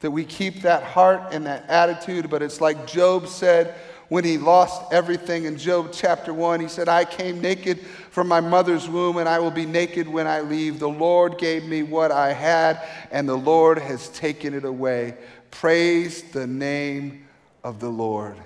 that 0.00 0.10
we 0.10 0.24
keep 0.24 0.62
that 0.62 0.82
heart 0.82 1.32
and 1.32 1.46
that 1.46 1.68
attitude, 1.68 2.28
but 2.28 2.42
it's 2.42 2.60
like 2.60 2.86
Job 2.86 3.28
said 3.28 3.74
when 4.08 4.24
he 4.24 4.38
lost 4.38 4.92
everything 4.92 5.44
in 5.44 5.56
Job 5.56 5.90
chapter 5.92 6.32
1. 6.32 6.60
He 6.60 6.68
said, 6.68 6.88
I 6.88 7.04
came 7.04 7.40
naked 7.40 7.80
from 8.10 8.28
my 8.28 8.40
mother's 8.40 8.88
womb, 8.88 9.16
and 9.16 9.28
I 9.28 9.38
will 9.38 9.50
be 9.50 9.66
naked 9.66 10.08
when 10.08 10.26
I 10.26 10.40
leave. 10.40 10.78
The 10.78 10.88
Lord 10.88 11.38
gave 11.38 11.64
me 11.64 11.82
what 11.82 12.12
I 12.12 12.32
had, 12.32 12.80
and 13.10 13.28
the 13.28 13.36
Lord 13.36 13.78
has 13.78 14.08
taken 14.10 14.54
it 14.54 14.64
away. 14.64 15.16
Praise 15.50 16.22
the 16.22 16.46
name 16.46 17.26
of 17.62 17.80
the 17.80 17.88
Lord. 17.88 18.36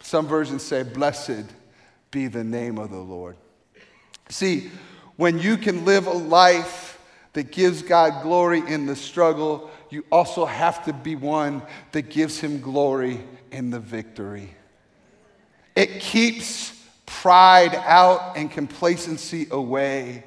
Some 0.00 0.26
versions 0.26 0.62
say, 0.62 0.82
Blessed 0.82 1.44
be 2.10 2.26
the 2.26 2.44
name 2.44 2.78
of 2.78 2.90
the 2.90 2.98
Lord. 2.98 3.36
See, 4.28 4.70
when 5.16 5.38
you 5.38 5.56
can 5.56 5.84
live 5.84 6.06
a 6.06 6.12
life 6.12 6.98
that 7.34 7.52
gives 7.52 7.82
God 7.82 8.22
glory 8.22 8.62
in 8.66 8.86
the 8.86 8.96
struggle, 8.96 9.70
you 9.90 10.04
also 10.10 10.44
have 10.44 10.84
to 10.86 10.92
be 10.92 11.14
one 11.14 11.62
that 11.92 12.02
gives 12.10 12.40
Him 12.40 12.60
glory 12.60 13.20
in 13.52 13.70
the 13.70 13.80
victory. 13.80 14.54
It 15.76 16.00
keeps 16.00 16.76
pride 17.06 17.74
out 17.74 18.36
and 18.36 18.50
complacency 18.50 19.46
away. 19.50 20.24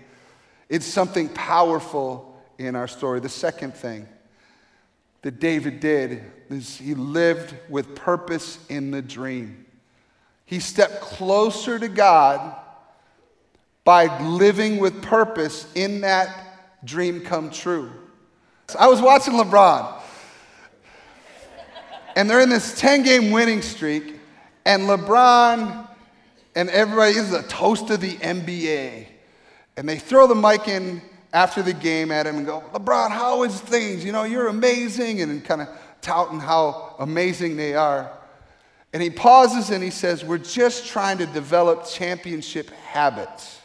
It's 0.69 0.85
something 0.85 1.29
powerful 1.29 2.41
in 2.57 2.75
our 2.75 2.87
story. 2.87 3.19
The 3.19 3.29
second 3.29 3.73
thing 3.73 4.07
that 5.21 5.39
David 5.39 5.79
did 5.79 6.21
is 6.49 6.77
he 6.77 6.93
lived 6.93 7.55
with 7.69 7.95
purpose 7.95 8.59
in 8.69 8.91
the 8.91 9.01
dream. 9.01 9.65
He 10.45 10.59
stepped 10.59 11.01
closer 11.01 11.79
to 11.79 11.87
God 11.87 12.55
by 13.83 14.19
living 14.21 14.77
with 14.77 15.01
purpose 15.01 15.71
in 15.75 16.01
that 16.01 16.85
dream 16.85 17.21
come 17.21 17.49
true. 17.49 17.91
I 18.77 18.87
was 18.87 19.01
watching 19.01 19.33
LeBron, 19.33 20.01
and 22.15 22.29
they're 22.29 22.41
in 22.41 22.49
this 22.49 22.79
10 22.79 23.03
game 23.03 23.31
winning 23.31 23.61
streak, 23.61 24.15
and 24.65 24.83
LeBron 24.83 25.87
and 26.55 26.69
everybody 26.69 27.13
is 27.13 27.33
a 27.33 27.43
toast 27.43 27.89
of 27.89 28.01
the 28.01 28.13
NBA. 28.17 29.07
And 29.75 29.89
they 29.89 29.97
throw 29.97 30.27
the 30.27 30.35
mic 30.35 30.67
in 30.67 31.01
after 31.31 31.63
the 31.63 31.73
game 31.73 32.11
at 32.11 32.27
him 32.27 32.37
and 32.37 32.45
go, 32.45 32.63
LeBron, 32.73 33.09
how 33.09 33.43
is 33.43 33.59
things? 33.59 34.05
You 34.05 34.11
know, 34.11 34.23
you're 34.23 34.47
amazing, 34.47 35.21
and 35.21 35.43
kind 35.43 35.61
of 35.61 35.69
touting 36.01 36.39
how 36.39 36.95
amazing 36.99 37.57
they 37.57 37.73
are. 37.73 38.11
And 38.93 39.01
he 39.01 39.09
pauses 39.09 39.71
and 39.71 39.83
he 39.83 39.89
says, 39.89 40.23
We're 40.23 40.37
just 40.37 40.85
trying 40.85 41.17
to 41.17 41.25
develop 41.25 41.87
championship 41.87 42.69
habits. 42.69 43.59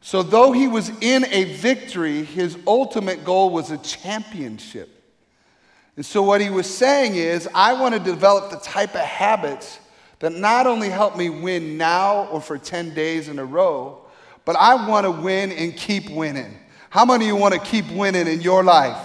So, 0.00 0.22
though 0.22 0.52
he 0.52 0.68
was 0.68 0.90
in 1.00 1.24
a 1.26 1.44
victory, 1.54 2.24
his 2.24 2.56
ultimate 2.66 3.24
goal 3.24 3.50
was 3.50 3.72
a 3.72 3.78
championship. 3.78 5.01
And 5.96 6.04
so, 6.06 6.22
what 6.22 6.40
he 6.40 6.48
was 6.48 6.72
saying 6.72 7.16
is, 7.16 7.48
I 7.54 7.74
want 7.74 7.94
to 7.94 8.00
develop 8.00 8.50
the 8.50 8.58
type 8.58 8.94
of 8.94 9.02
habits 9.02 9.78
that 10.20 10.32
not 10.32 10.66
only 10.66 10.88
help 10.88 11.16
me 11.16 11.28
win 11.28 11.76
now 11.76 12.26
or 12.26 12.40
for 12.40 12.56
10 12.56 12.94
days 12.94 13.28
in 13.28 13.38
a 13.38 13.44
row, 13.44 14.00
but 14.44 14.56
I 14.56 14.88
want 14.88 15.04
to 15.04 15.10
win 15.10 15.52
and 15.52 15.76
keep 15.76 16.08
winning. 16.10 16.58
How 16.90 17.04
many 17.04 17.24
of 17.24 17.28
you 17.28 17.36
want 17.36 17.54
to 17.54 17.60
keep 17.60 17.90
winning 17.90 18.26
in 18.26 18.40
your 18.40 18.62
life? 18.62 18.98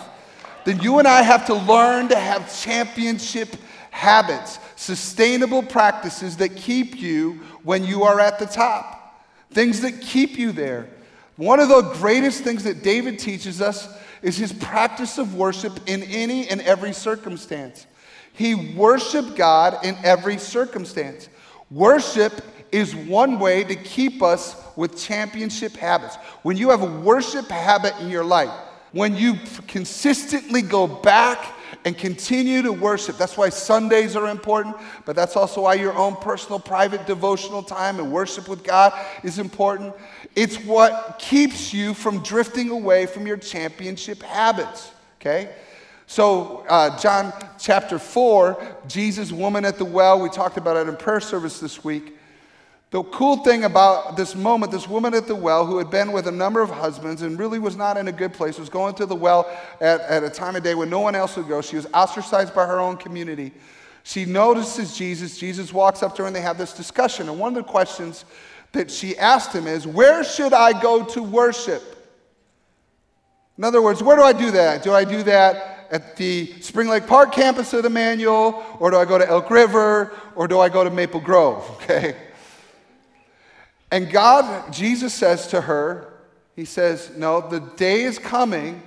Then 0.63 0.79
you 0.79 0.99
and 0.99 1.07
I 1.07 1.21
have 1.21 1.45
to 1.47 1.53
learn 1.55 2.09
to 2.09 2.15
have 2.15 2.61
championship 2.61 3.55
habits, 3.89 4.59
sustainable 4.75 5.63
practices 5.63 6.37
that 6.37 6.55
keep 6.55 6.97
you 6.97 7.41
when 7.63 7.83
you 7.83 8.03
are 8.03 8.19
at 8.19 8.39
the 8.39 8.45
top, 8.45 9.25
things 9.51 9.81
that 9.81 10.01
keep 10.01 10.37
you 10.37 10.51
there. 10.51 10.89
One 11.35 11.59
of 11.59 11.69
the 11.69 11.81
greatest 11.93 12.43
things 12.43 12.63
that 12.63 12.83
David 12.83 13.19
teaches 13.19 13.61
us 13.61 13.87
is 14.27 14.35
his 14.35 14.51
practice 14.51 15.17
of 15.17 15.35
worship 15.35 15.79
in 15.87 16.03
any 16.03 16.49
and 16.49 16.59
every 16.63 16.91
circumstance. 16.91 17.87
He 18.33 18.73
worshiped 18.75 19.37
God 19.37 19.85
in 19.85 19.95
every 20.03 20.37
circumstance. 20.37 21.29
Worship 21.71 22.33
is 22.69 22.93
one 22.93 23.39
way 23.39 23.63
to 23.63 23.73
keep 23.73 24.21
us 24.21 24.61
with 24.75 25.01
championship 25.01 25.77
habits. 25.77 26.17
When 26.43 26.57
you 26.57 26.71
have 26.71 26.81
a 26.81 26.99
worship 26.99 27.47
habit 27.47 27.93
in 28.01 28.09
your 28.09 28.25
life, 28.25 28.51
when 28.91 29.15
you 29.15 29.35
consistently 29.65 30.61
go 30.61 30.87
back 30.87 31.53
and 31.87 31.97
continue 31.97 32.61
to 32.61 32.73
worship. 32.73 33.17
That's 33.17 33.37
why 33.37 33.47
Sundays 33.47 34.17
are 34.17 34.27
important, 34.27 34.75
but 35.05 35.15
that's 35.15 35.37
also 35.37 35.61
why 35.61 35.75
your 35.75 35.95
own 35.95 36.17
personal, 36.17 36.59
private, 36.59 37.07
devotional 37.07 37.63
time 37.63 37.97
and 37.97 38.11
worship 38.11 38.49
with 38.49 38.61
God 38.61 38.91
is 39.23 39.39
important. 39.39 39.95
It's 40.35 40.57
what 40.57 41.15
keeps 41.17 41.73
you 41.73 41.93
from 41.93 42.21
drifting 42.23 42.71
away 42.71 43.05
from 43.05 43.25
your 43.25 43.37
championship 43.37 44.21
habits, 44.21 44.91
okay? 45.21 45.55
So, 46.07 46.65
uh, 46.67 46.99
John 46.99 47.31
chapter 47.57 47.99
4, 47.99 48.79
Jesus, 48.89 49.31
woman 49.31 49.63
at 49.63 49.77
the 49.77 49.85
well, 49.85 50.19
we 50.19 50.27
talked 50.27 50.57
about 50.57 50.75
it 50.75 50.89
in 50.89 50.97
prayer 50.97 51.21
service 51.21 51.61
this 51.61 51.85
week. 51.85 52.16
The 52.89 53.03
cool 53.03 53.37
thing 53.37 53.65
about 53.65 54.15
this 54.15 54.33
moment, 54.33 54.71
this 54.71 54.87
woman 54.87 55.13
at 55.13 55.27
the 55.27 55.35
well 55.35 55.65
who 55.65 55.77
had 55.77 55.89
been 55.89 56.13
with 56.13 56.25
a 56.27 56.31
number 56.31 56.61
of 56.61 56.69
husbands 56.69 57.21
and 57.21 57.37
really 57.37 57.59
was 57.59 57.75
not 57.75 57.97
in 57.97 58.07
a 58.07 58.13
good 58.13 58.31
place, 58.31 58.57
was 58.57 58.69
going 58.69 58.95
to 58.95 59.05
the 59.05 59.15
well 59.15 59.49
at, 59.81 59.99
at 60.01 60.23
a 60.23 60.29
time 60.29 60.55
of 60.55 60.63
day 60.63 60.73
when 60.73 60.89
no 60.89 61.01
one 61.01 61.13
else 61.13 61.35
would 61.35 61.49
go. 61.49 61.61
She 61.61 61.75
was 61.75 61.85
ostracized 61.93 62.55
by 62.55 62.65
her 62.65 62.79
own 62.79 62.95
community. 62.95 63.51
She 64.03 64.23
notices 64.23 64.95
Jesus. 64.97 65.37
Jesus 65.37 65.73
walks 65.73 66.01
up 66.01 66.15
to 66.15 66.21
her 66.21 66.27
and 66.27 66.35
they 66.35 66.41
have 66.41 66.57
this 66.57 66.71
discussion. 66.71 67.27
And 67.27 67.37
one 67.37 67.57
of 67.57 67.65
the 67.65 67.69
questions 67.69 68.23
that 68.71 68.89
she 68.89 69.17
asked 69.17 69.53
him 69.53 69.67
is, 69.67 69.85
Where 69.85 70.23
should 70.23 70.53
I 70.53 70.79
go 70.81 71.03
to 71.03 71.21
worship? 71.21 71.83
In 73.57 73.65
other 73.65 73.81
words, 73.81 74.01
where 74.01 74.15
do 74.15 74.23
I 74.23 74.31
do 74.31 74.51
that? 74.51 74.83
Do 74.83 74.93
I 74.93 75.03
do 75.03 75.23
that 75.23 75.87
at 75.91 76.15
the 76.15 76.53
Spring 76.61 76.87
Lake 76.87 77.05
Park 77.05 77.33
campus 77.33 77.73
of 77.73 77.83
Emmanuel, 77.83 78.63
or 78.79 78.91
do 78.91 78.97
I 78.97 79.03
go 79.03 79.17
to 79.17 79.27
Elk 79.27 79.49
River, 79.49 80.13
or 80.35 80.47
do 80.47 80.59
I 80.59 80.69
go 80.69 80.85
to 80.85 80.89
Maple 80.89 81.19
Grove? 81.19 81.69
Okay. 81.83 82.15
And 83.91 84.09
God, 84.11 84.71
Jesus 84.73 85.13
says 85.13 85.47
to 85.47 85.61
her, 85.61 86.13
He 86.55 86.65
says, 86.65 87.11
No, 87.15 87.41
the 87.41 87.59
day 87.59 88.03
is 88.03 88.19
coming, 88.19 88.83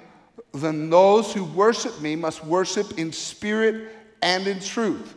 then 0.53 0.91
those 0.91 1.33
who 1.33 1.45
worship 1.45 2.01
me 2.01 2.17
must 2.17 2.45
worship 2.45 2.99
in 2.99 3.13
spirit 3.13 3.95
and 4.23 4.47
in 4.47 4.61
truth. 4.61 5.17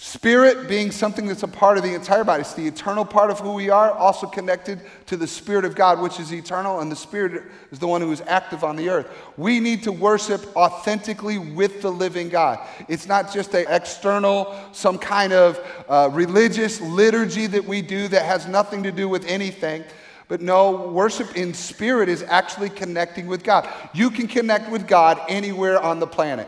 Spirit 0.00 0.68
being 0.68 0.92
something 0.92 1.26
that's 1.26 1.42
a 1.42 1.48
part 1.48 1.76
of 1.76 1.82
the 1.82 1.92
entire 1.92 2.22
body. 2.22 2.42
It's 2.42 2.54
the 2.54 2.68
eternal 2.68 3.04
part 3.04 3.32
of 3.32 3.40
who 3.40 3.54
we 3.54 3.68
are, 3.68 3.90
also 3.90 4.28
connected 4.28 4.80
to 5.06 5.16
the 5.16 5.26
Spirit 5.26 5.64
of 5.64 5.74
God, 5.74 6.00
which 6.00 6.20
is 6.20 6.32
eternal, 6.32 6.78
and 6.78 6.90
the 6.90 6.94
Spirit 6.94 7.42
is 7.72 7.80
the 7.80 7.88
one 7.88 8.00
who 8.00 8.12
is 8.12 8.20
active 8.28 8.62
on 8.62 8.76
the 8.76 8.90
earth. 8.90 9.08
We 9.36 9.58
need 9.58 9.82
to 9.82 9.90
worship 9.90 10.56
authentically 10.56 11.38
with 11.38 11.82
the 11.82 11.90
living 11.90 12.28
God. 12.28 12.60
It's 12.86 13.08
not 13.08 13.34
just 13.34 13.52
an 13.54 13.66
external, 13.68 14.54
some 14.70 14.98
kind 14.98 15.32
of 15.32 15.58
uh, 15.88 16.10
religious 16.12 16.80
liturgy 16.80 17.48
that 17.48 17.64
we 17.64 17.82
do 17.82 18.06
that 18.06 18.24
has 18.24 18.46
nothing 18.46 18.84
to 18.84 18.92
do 18.92 19.08
with 19.08 19.26
anything. 19.26 19.82
But 20.28 20.40
no, 20.40 20.90
worship 20.90 21.36
in 21.36 21.52
spirit 21.54 22.08
is 22.08 22.22
actually 22.22 22.70
connecting 22.70 23.26
with 23.26 23.42
God. 23.42 23.68
You 23.92 24.10
can 24.12 24.28
connect 24.28 24.70
with 24.70 24.86
God 24.86 25.20
anywhere 25.28 25.80
on 25.80 25.98
the 25.98 26.06
planet. 26.06 26.46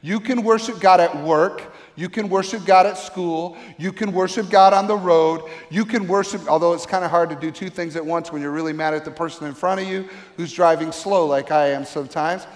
You 0.00 0.18
can 0.18 0.42
worship 0.42 0.80
God 0.80 1.00
at 1.00 1.14
work. 1.22 1.74
You 1.96 2.10
can 2.10 2.28
worship 2.28 2.66
God 2.66 2.84
at 2.84 2.98
school. 2.98 3.56
You 3.78 3.90
can 3.90 4.12
worship 4.12 4.50
God 4.50 4.74
on 4.74 4.86
the 4.86 4.96
road. 4.96 5.42
You 5.70 5.86
can 5.86 6.06
worship, 6.06 6.46
although 6.46 6.74
it's 6.74 6.84
kind 6.84 7.04
of 7.04 7.10
hard 7.10 7.30
to 7.30 7.36
do 7.36 7.50
two 7.50 7.70
things 7.70 7.96
at 7.96 8.04
once 8.04 8.30
when 8.30 8.42
you're 8.42 8.52
really 8.52 8.74
mad 8.74 8.92
at 8.92 9.04
the 9.04 9.10
person 9.10 9.46
in 9.46 9.54
front 9.54 9.80
of 9.80 9.88
you 9.88 10.08
who's 10.36 10.52
driving 10.52 10.92
slow, 10.92 11.26
like 11.26 11.50
I 11.50 11.68
am 11.68 11.86
sometimes, 11.86 12.46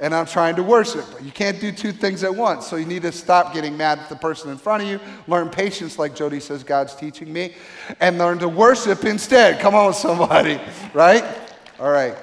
and 0.00 0.14
I'm 0.14 0.24
trying 0.24 0.56
to 0.56 0.62
worship. 0.62 1.04
You 1.22 1.30
can't 1.30 1.60
do 1.60 1.72
two 1.72 1.92
things 1.92 2.24
at 2.24 2.34
once. 2.34 2.66
So 2.66 2.76
you 2.76 2.86
need 2.86 3.02
to 3.02 3.12
stop 3.12 3.52
getting 3.52 3.76
mad 3.76 3.98
at 3.98 4.08
the 4.08 4.16
person 4.16 4.50
in 4.50 4.56
front 4.56 4.82
of 4.82 4.88
you, 4.88 4.98
learn 5.28 5.50
patience, 5.50 5.98
like 5.98 6.16
Jody 6.16 6.40
says 6.40 6.64
God's 6.64 6.94
teaching 6.94 7.30
me, 7.30 7.54
and 8.00 8.16
learn 8.16 8.38
to 8.38 8.48
worship 8.48 9.04
instead. 9.04 9.60
Come 9.60 9.74
on, 9.74 9.92
somebody, 9.92 10.58
right? 10.94 11.24
All 11.78 11.90
right. 11.90 12.16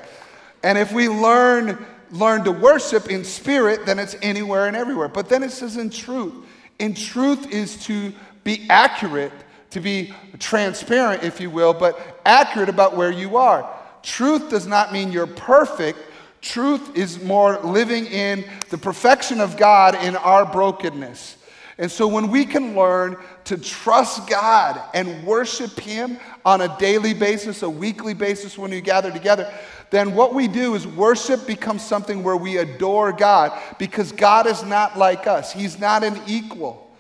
And 0.64 0.78
if 0.78 0.92
we 0.92 1.08
learn 1.08 1.86
learn 2.14 2.44
to 2.44 2.52
worship 2.52 3.10
in 3.10 3.24
spirit, 3.24 3.88
then 3.88 3.98
it's 3.98 4.16
anywhere 4.22 4.68
and 4.68 4.78
everywhere. 4.78 5.08
But 5.08 5.30
then 5.30 5.42
it 5.42 5.50
says 5.50 5.78
in 5.78 5.90
truth. 5.90 6.46
In 6.80 6.94
truth 6.94 7.52
is 7.52 7.78
to 7.86 8.14
be 8.44 8.66
accurate, 8.70 9.32
to 9.72 9.80
be 9.80 10.14
transparent, 10.40 11.24
if 11.24 11.40
you 11.40 11.50
will, 11.50 11.74
but 11.74 12.20
accurate 12.26 12.70
about 12.70 12.96
where 12.96 13.12
you 13.12 13.38
are. 13.38 13.70
Truth 14.02 14.50
does 14.50 14.68
not 14.68 14.92
mean 14.92 15.12
you're 15.12 15.28
perfect. 15.28 16.00
Truth 16.42 16.98
is 16.98 17.24
more 17.24 17.60
living 17.60 18.06
in 18.06 18.44
the 18.70 18.78
perfection 18.78 19.40
of 19.40 19.56
God 19.56 19.96
in 19.96 20.16
our 20.16 20.46
brokenness. 20.46 21.38
And 21.78 21.90
so 21.90 22.08
when 22.08 22.30
we 22.30 22.46
can 22.46 22.76
learn 22.76 23.18
to 23.46 23.58
trust 23.58 24.28
God 24.28 24.80
and 24.94 25.26
worship 25.26 25.80
Him 25.80 26.20
on 26.46 26.62
a 26.62 26.78
daily 26.78 27.14
basis, 27.14 27.64
a 27.64 27.70
weekly 27.70 28.14
basis 28.14 28.58
when 28.58 28.72
we 28.72 28.82
gather 28.82 29.12
together, 29.12 29.52
then 29.94 30.16
what 30.16 30.34
we 30.34 30.48
do 30.48 30.74
is 30.74 30.88
worship 30.88 31.46
becomes 31.46 31.86
something 31.86 32.24
where 32.24 32.36
we 32.36 32.58
adore 32.58 33.12
God 33.12 33.56
because 33.78 34.12
God 34.12 34.48
is 34.48 34.64
not 34.64 34.98
like 34.98 35.28
us. 35.28 35.54
He's 35.54 35.78
not 35.78 36.04
an 36.04 36.20
equal. 36.26 36.92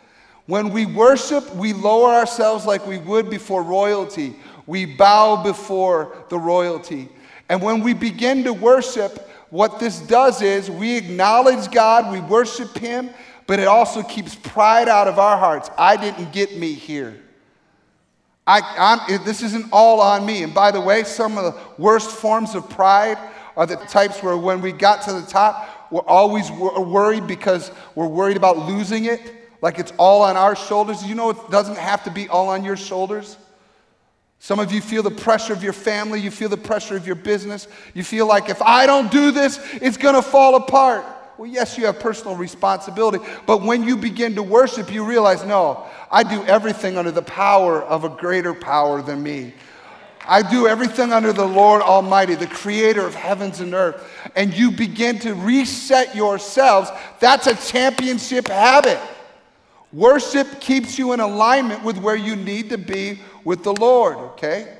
When 0.45 0.69
we 0.69 0.85
worship, 0.85 1.55
we 1.55 1.73
lower 1.73 2.13
ourselves 2.13 2.67
like 2.67 2.85
we 2.85 2.99
would 2.99 3.31
before 3.31 3.63
royalty. 3.63 4.35
We 4.67 4.85
bow 4.85 5.41
before 5.41 6.15
the 6.29 6.37
royalty. 6.37 7.09
And 7.49 7.63
when 7.63 7.81
we 7.81 7.95
begin 7.95 8.43
to 8.43 8.53
worship, 8.53 9.27
what 9.49 9.79
this 9.79 9.99
does 9.99 10.43
is 10.43 10.69
we 10.69 10.95
acknowledge 10.95 11.71
God, 11.71 12.13
we 12.13 12.19
worship 12.19 12.77
Him, 12.77 13.09
but 13.47 13.57
it 13.57 13.67
also 13.67 14.03
keeps 14.03 14.35
pride 14.35 14.87
out 14.87 15.07
of 15.07 15.17
our 15.17 15.39
hearts. 15.39 15.67
I 15.79 15.97
didn't 15.97 16.31
get 16.31 16.57
me 16.59 16.73
here. 16.73 17.19
I, 18.45 19.19
this 19.23 19.41
isn't 19.41 19.67
all 19.71 20.01
on 20.01 20.25
me. 20.25 20.43
And 20.43 20.53
by 20.53 20.71
the 20.71 20.81
way, 20.81 21.03
some 21.03 21.37
of 21.37 21.53
the 21.53 21.59
worst 21.81 22.11
forms 22.11 22.55
of 22.55 22.69
pride 22.69 23.17
are 23.55 23.65
the 23.65 23.75
types 23.75 24.21
where 24.21 24.37
when 24.37 24.61
we 24.61 24.71
got 24.71 25.03
to 25.03 25.13
the 25.13 25.21
top, 25.21 25.87
we're 25.91 26.01
always 26.01 26.51
worried 26.51 27.27
because 27.27 27.71
we're 27.95 28.07
worried 28.07 28.35
about 28.35 28.57
losing 28.57 29.05
it, 29.05 29.21
like 29.61 29.79
it's 29.79 29.93
all 29.97 30.23
on 30.23 30.35
our 30.35 30.55
shoulders. 30.55 31.05
You 31.05 31.15
know, 31.15 31.29
it 31.29 31.37
doesn't 31.51 31.77
have 31.77 32.03
to 32.05 32.11
be 32.11 32.27
all 32.27 32.49
on 32.49 32.63
your 32.63 32.75
shoulders. 32.75 33.37
Some 34.39 34.59
of 34.59 34.73
you 34.73 34.81
feel 34.81 35.03
the 35.03 35.11
pressure 35.11 35.53
of 35.53 35.63
your 35.63 35.71
family, 35.71 36.19
you 36.19 36.29
feel 36.29 36.49
the 36.49 36.57
pressure 36.57 36.97
of 36.97 37.07
your 37.07 37.15
business. 37.15 37.67
You 37.93 38.03
feel 38.03 38.27
like 38.27 38.49
if 38.49 38.61
I 38.61 38.85
don't 38.85 39.09
do 39.09 39.31
this, 39.31 39.57
it's 39.75 39.95
going 39.95 40.15
to 40.15 40.21
fall 40.21 40.55
apart. 40.55 41.05
Well, 41.43 41.51
yes, 41.51 41.77
you 41.77 41.87
have 41.87 41.99
personal 41.99 42.37
responsibility, 42.37 43.19
but 43.45 43.63
when 43.63 43.83
you 43.83 43.97
begin 43.97 44.33
to 44.35 44.41
worship, 44.41 44.89
you 44.89 45.03
realize, 45.03 45.43
no, 45.43 45.85
I 46.09 46.23
do 46.23 46.41
everything 46.45 46.97
under 46.97 47.11
the 47.11 47.21
power 47.21 47.83
of 47.83 48.05
a 48.05 48.09
greater 48.09 48.53
power 48.53 49.01
than 49.01 49.21
me. 49.21 49.53
I 50.25 50.41
do 50.41 50.67
everything 50.67 51.11
under 51.11 51.33
the 51.33 51.45
Lord 51.45 51.81
Almighty, 51.81 52.35
the 52.35 52.47
creator 52.47 53.05
of 53.05 53.13
heavens 53.13 53.59
and 53.59 53.73
earth. 53.73 54.09
And 54.37 54.53
you 54.53 54.71
begin 54.71 55.19
to 55.19 55.33
reset 55.33 56.15
yourselves. 56.15 56.89
That's 57.19 57.47
a 57.47 57.55
championship 57.55 58.47
habit. 58.47 59.01
Worship 59.91 60.61
keeps 60.61 60.97
you 60.97 61.11
in 61.11 61.19
alignment 61.19 61.83
with 61.83 61.97
where 61.97 62.15
you 62.15 62.37
need 62.37 62.69
to 62.69 62.77
be 62.77 63.19
with 63.43 63.65
the 63.65 63.73
Lord, 63.73 64.15
okay? 64.15 64.77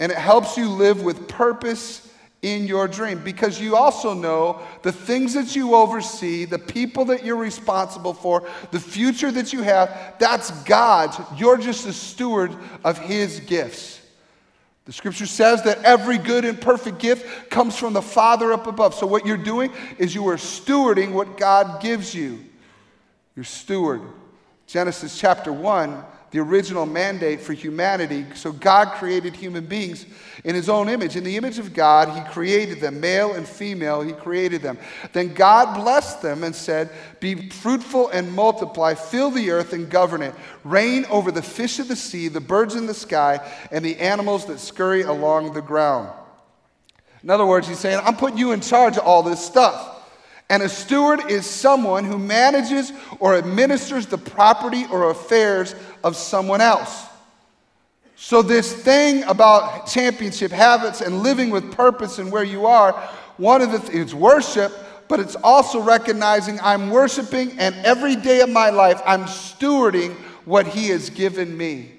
And 0.00 0.10
it 0.10 0.18
helps 0.18 0.56
you 0.56 0.68
live 0.68 1.04
with 1.04 1.28
purpose 1.28 2.12
in 2.42 2.66
your 2.66 2.86
dream 2.86 3.22
because 3.24 3.60
you 3.60 3.76
also 3.76 4.14
know 4.14 4.60
the 4.82 4.92
things 4.92 5.34
that 5.34 5.56
you 5.56 5.74
oversee, 5.74 6.44
the 6.44 6.58
people 6.58 7.06
that 7.06 7.24
you're 7.24 7.36
responsible 7.36 8.14
for, 8.14 8.48
the 8.70 8.80
future 8.80 9.32
that 9.32 9.52
you 9.52 9.62
have, 9.62 10.14
that's 10.18 10.50
God's. 10.62 11.18
You're 11.36 11.58
just 11.58 11.86
a 11.86 11.92
steward 11.92 12.54
of 12.84 12.98
His 12.98 13.40
gifts. 13.40 14.00
The 14.84 14.92
scripture 14.92 15.26
says 15.26 15.64
that 15.64 15.82
every 15.82 16.18
good 16.18 16.44
and 16.44 16.60
perfect 16.60 17.00
gift 17.00 17.50
comes 17.50 17.76
from 17.76 17.92
the 17.92 18.02
Father 18.02 18.52
up 18.52 18.68
above. 18.68 18.94
So, 18.94 19.06
what 19.06 19.26
you're 19.26 19.36
doing 19.36 19.72
is 19.98 20.14
you 20.14 20.28
are 20.28 20.36
stewarding 20.36 21.12
what 21.12 21.36
God 21.36 21.82
gives 21.82 22.14
you. 22.14 22.44
You're 23.34 23.44
steward. 23.44 24.02
Genesis 24.66 25.18
chapter 25.18 25.52
1 25.52 26.04
the 26.36 26.42
original 26.42 26.84
mandate 26.84 27.40
for 27.40 27.54
humanity. 27.54 28.26
So 28.34 28.52
God 28.52 28.92
created 28.98 29.34
human 29.34 29.64
beings 29.64 30.04
in 30.44 30.54
his 30.54 30.68
own 30.68 30.90
image. 30.90 31.16
In 31.16 31.24
the 31.24 31.38
image 31.38 31.58
of 31.58 31.72
God, 31.72 32.10
he 32.10 32.30
created 32.30 32.78
them, 32.78 33.00
male 33.00 33.32
and 33.32 33.48
female, 33.48 34.02
he 34.02 34.12
created 34.12 34.60
them. 34.60 34.76
Then 35.14 35.32
God 35.32 35.80
blessed 35.80 36.20
them 36.20 36.44
and 36.44 36.54
said, 36.54 36.90
Be 37.20 37.48
fruitful 37.48 38.10
and 38.10 38.30
multiply, 38.30 38.92
fill 38.92 39.30
the 39.30 39.50
earth 39.50 39.72
and 39.72 39.88
govern 39.88 40.20
it, 40.20 40.34
reign 40.62 41.06
over 41.06 41.32
the 41.32 41.40
fish 41.40 41.78
of 41.78 41.88
the 41.88 41.96
sea, 41.96 42.28
the 42.28 42.38
birds 42.38 42.74
in 42.74 42.84
the 42.84 42.92
sky, 42.92 43.40
and 43.70 43.82
the 43.82 43.96
animals 43.96 44.44
that 44.44 44.60
scurry 44.60 45.04
along 45.04 45.54
the 45.54 45.62
ground. 45.62 46.10
In 47.22 47.30
other 47.30 47.46
words, 47.46 47.66
he's 47.66 47.78
saying, 47.78 47.98
I'm 48.04 48.16
putting 48.16 48.36
you 48.36 48.52
in 48.52 48.60
charge 48.60 48.98
of 48.98 49.04
all 49.04 49.22
this 49.22 49.42
stuff. 49.42 49.95
And 50.48 50.62
a 50.62 50.68
steward 50.68 51.28
is 51.30 51.44
someone 51.44 52.04
who 52.04 52.18
manages 52.18 52.92
or 53.18 53.36
administers 53.36 54.06
the 54.06 54.18
property 54.18 54.84
or 54.90 55.10
affairs 55.10 55.74
of 56.04 56.16
someone 56.16 56.60
else. 56.60 57.06
So, 58.14 58.40
this 58.40 58.72
thing 58.72 59.24
about 59.24 59.86
championship 59.88 60.50
habits 60.50 61.02
and 61.02 61.22
living 61.22 61.50
with 61.50 61.72
purpose 61.72 62.18
and 62.18 62.32
where 62.32 62.44
you 62.44 62.64
are, 62.64 62.92
one 63.36 63.60
of 63.60 63.72
the 63.72 63.78
th- 63.78 63.92
it's 63.92 64.14
worship, 64.14 64.72
but 65.08 65.20
it's 65.20 65.36
also 65.36 65.82
recognizing 65.82 66.58
I'm 66.60 66.90
worshiping, 66.90 67.58
and 67.58 67.74
every 67.84 68.16
day 68.16 68.40
of 68.40 68.48
my 68.48 68.70
life, 68.70 69.02
I'm 69.04 69.24
stewarding 69.24 70.14
what 70.46 70.66
He 70.66 70.88
has 70.88 71.10
given 71.10 71.56
me. 71.56 71.92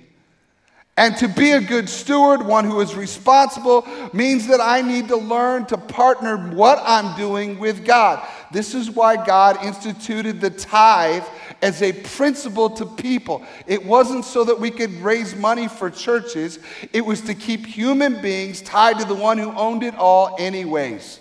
And 0.98 1.16
to 1.18 1.28
be 1.28 1.52
a 1.52 1.62
good 1.62 1.88
steward, 1.88 2.44
one 2.44 2.66
who 2.66 2.82
is 2.82 2.96
responsible, 2.96 3.88
means 4.14 4.48
that 4.48 4.60
I 4.60 4.82
need 4.82 5.10
to 5.10 5.18
learn 5.18 5.68
to 5.68 5.78
partner 5.78 6.50
what 6.50 6.80
I'm 6.82 7.16
doing 7.16 7.60
with 7.60 7.86
God. 7.86 8.28
This 8.52 8.74
is 8.74 8.90
why 8.90 9.24
God 9.24 9.64
instituted 9.64 10.40
the 10.40 10.50
tithe 10.50 11.24
as 11.62 11.82
a 11.82 11.92
principle 11.92 12.70
to 12.72 12.86
people. 12.86 13.44
It 13.66 13.86
wasn't 13.86 14.26
so 14.26 14.44
that 14.46 14.60
we 14.60 14.72
could 14.72 14.92
raise 15.02 15.36
money 15.36 15.68
for 15.68 15.90
churches, 15.90 16.60
it 16.94 17.02
was 17.06 17.22
to 17.22 17.34
keep 17.34 17.66
human 17.66 18.22
beings 18.22 18.62
tied 18.62 19.00
to 19.00 19.06
the 19.06 19.16
one 19.16 19.38
who 19.38 19.52
owned 19.52 19.84
it 19.84 19.96
all, 19.96 20.36
anyways. 20.40 21.20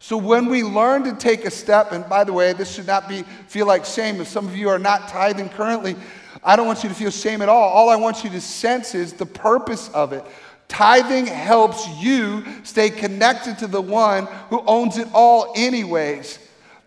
So 0.00 0.16
when 0.16 0.46
we 0.46 0.62
learn 0.62 1.04
to 1.04 1.14
take 1.14 1.44
a 1.44 1.50
step, 1.50 1.92
and 1.92 2.08
by 2.08 2.24
the 2.24 2.32
way, 2.32 2.52
this 2.52 2.72
should 2.72 2.86
not 2.86 3.08
be 3.08 3.22
feel 3.48 3.66
like 3.66 3.84
shame 3.84 4.20
if 4.20 4.28
some 4.28 4.46
of 4.46 4.56
you 4.56 4.68
are 4.68 4.78
not 4.78 5.08
tithing 5.08 5.48
currently. 5.48 5.96
I 6.42 6.54
don't 6.54 6.66
want 6.66 6.82
you 6.82 6.88
to 6.88 6.94
feel 6.94 7.10
shame 7.10 7.42
at 7.42 7.48
all. 7.48 7.68
All 7.68 7.88
I 7.88 7.96
want 7.96 8.22
you 8.22 8.30
to 8.30 8.40
sense 8.40 8.94
is 8.94 9.12
the 9.12 9.26
purpose 9.26 9.88
of 9.90 10.12
it. 10.12 10.24
Tithing 10.68 11.26
helps 11.26 11.88
you 11.96 12.44
stay 12.62 12.90
connected 12.90 13.58
to 13.58 13.66
the 13.66 13.80
one 13.80 14.26
who 14.50 14.62
owns 14.66 14.98
it 14.98 15.08
all, 15.12 15.52
anyways. 15.56 16.38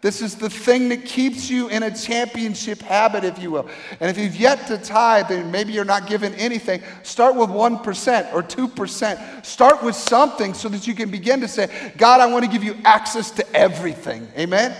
This 0.02 0.24
is 0.24 0.34
the 0.36 0.50
thing 0.50 0.90
that 0.90 1.06
keeps 1.06 1.48
you 1.48 1.70
in 1.70 1.84
a 1.84 1.96
championship 1.96 2.82
habit, 2.82 3.24
if 3.24 3.38
you 3.38 3.52
will. 3.52 3.70
And 4.00 4.10
if 4.10 4.18
you've 4.18 4.36
yet 4.36 4.66
to 4.68 4.80
tithe, 4.80 5.28
then 5.28 5.52
maybe 5.52 5.74
you're 5.74 5.86
not 5.86 6.08
given 6.08 6.34
anything. 6.36 6.82
Start 7.04 7.36
with 7.36 7.50
1% 7.50 8.34
or 8.34 8.42
2%. 8.42 9.46
Start 9.46 9.84
with 9.84 9.96
something 9.96 10.56
so 10.56 10.70
that 10.70 10.88
you 10.88 10.96
can 10.96 11.12
begin 11.12 11.40
to 11.42 11.48
say, 11.48 11.94
God, 11.98 12.20
I 12.20 12.26
want 12.26 12.44
to 12.46 12.50
give 12.50 12.64
you 12.64 12.78
access 12.84 13.30
to 13.32 13.56
everything. 13.56 14.28
Amen? 14.36 14.76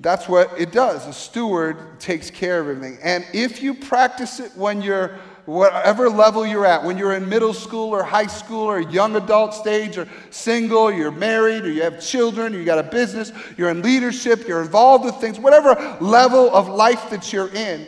That's 0.00 0.28
what 0.28 0.52
it 0.58 0.70
does. 0.70 1.06
A 1.06 1.12
steward 1.14 1.98
takes 1.98 2.30
care 2.30 2.60
of 2.60 2.68
everything. 2.68 2.98
And 3.02 3.24
if 3.32 3.62
you 3.62 3.72
practice 3.72 4.38
it 4.38 4.52
when 4.54 4.82
you're 4.82 5.18
whatever 5.46 6.08
level 6.08 6.46
you're 6.46 6.64
at, 6.64 6.84
when 6.84 6.96
you're 6.96 7.14
in 7.14 7.28
middle 7.28 7.52
school 7.52 7.90
or 7.90 8.02
high 8.02 8.26
school 8.26 8.64
or 8.64 8.80
young 8.80 9.14
adult 9.16 9.52
stage 9.54 9.98
or 9.98 10.08
single, 10.30 10.90
you're 10.90 11.10
married 11.10 11.64
or 11.64 11.70
you 11.70 11.82
have 11.82 12.00
children, 12.00 12.54
or 12.54 12.58
you 12.58 12.64
got 12.64 12.78
a 12.78 12.82
business, 12.82 13.32
you're 13.56 13.70
in 13.70 13.82
leadership, 13.82 14.48
you're 14.48 14.62
involved 14.62 15.04
with 15.04 15.16
things, 15.16 15.38
whatever 15.38 15.74
level 16.00 16.54
of 16.54 16.68
life 16.68 17.10
that 17.10 17.32
you're 17.32 17.52
in, 17.54 17.86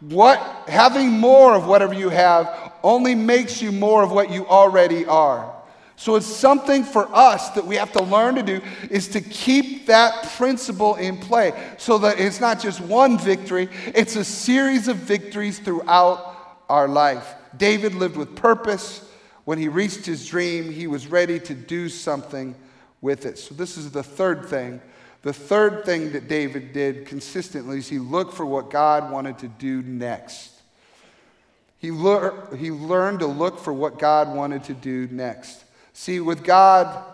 what 0.00 0.38
having 0.68 1.10
more 1.10 1.54
of 1.54 1.66
whatever 1.66 1.94
you 1.94 2.08
have 2.08 2.72
only 2.82 3.14
makes 3.14 3.60
you 3.60 3.72
more 3.72 4.02
of 4.02 4.12
what 4.12 4.30
you 4.30 4.46
already 4.46 5.06
are. 5.06 5.54
So 5.96 6.14
it's 6.14 6.26
something 6.26 6.84
for 6.84 7.08
us 7.12 7.50
that 7.50 7.66
we 7.66 7.74
have 7.74 7.90
to 7.94 8.02
learn 8.04 8.36
to 8.36 8.42
do 8.44 8.60
is 8.88 9.08
to 9.08 9.20
keep 9.20 9.86
that 9.86 10.30
principle 10.36 10.94
in 10.94 11.16
play 11.16 11.52
so 11.76 11.98
that 11.98 12.20
it's 12.20 12.38
not 12.38 12.60
just 12.60 12.80
one 12.80 13.18
victory, 13.18 13.68
it's 13.86 14.14
a 14.14 14.24
series 14.24 14.86
of 14.86 14.96
victories 14.96 15.58
throughout 15.58 16.37
our 16.68 16.88
life. 16.88 17.34
David 17.56 17.94
lived 17.94 18.16
with 18.16 18.36
purpose. 18.36 19.04
When 19.44 19.58
he 19.58 19.68
reached 19.68 20.04
his 20.04 20.26
dream, 20.26 20.70
he 20.70 20.86
was 20.86 21.06
ready 21.06 21.40
to 21.40 21.54
do 21.54 21.88
something 21.88 22.54
with 23.00 23.26
it. 23.26 23.38
So 23.38 23.54
this 23.54 23.76
is 23.76 23.90
the 23.90 24.02
third 24.02 24.46
thing. 24.46 24.80
The 25.22 25.32
third 25.32 25.84
thing 25.84 26.12
that 26.12 26.28
David 26.28 26.72
did 26.72 27.06
consistently 27.06 27.78
is 27.78 27.88
he 27.88 27.98
looked 27.98 28.34
for 28.34 28.46
what 28.46 28.70
God 28.70 29.10
wanted 29.10 29.38
to 29.38 29.48
do 29.48 29.82
next. 29.82 30.52
He, 31.78 31.90
lear- 31.90 32.34
he 32.56 32.70
learned 32.70 33.20
to 33.20 33.26
look 33.26 33.58
for 33.58 33.72
what 33.72 33.98
God 33.98 34.34
wanted 34.34 34.64
to 34.64 34.74
do 34.74 35.08
next. 35.10 35.64
See, 35.92 36.20
with 36.20 36.44
God, 36.44 37.04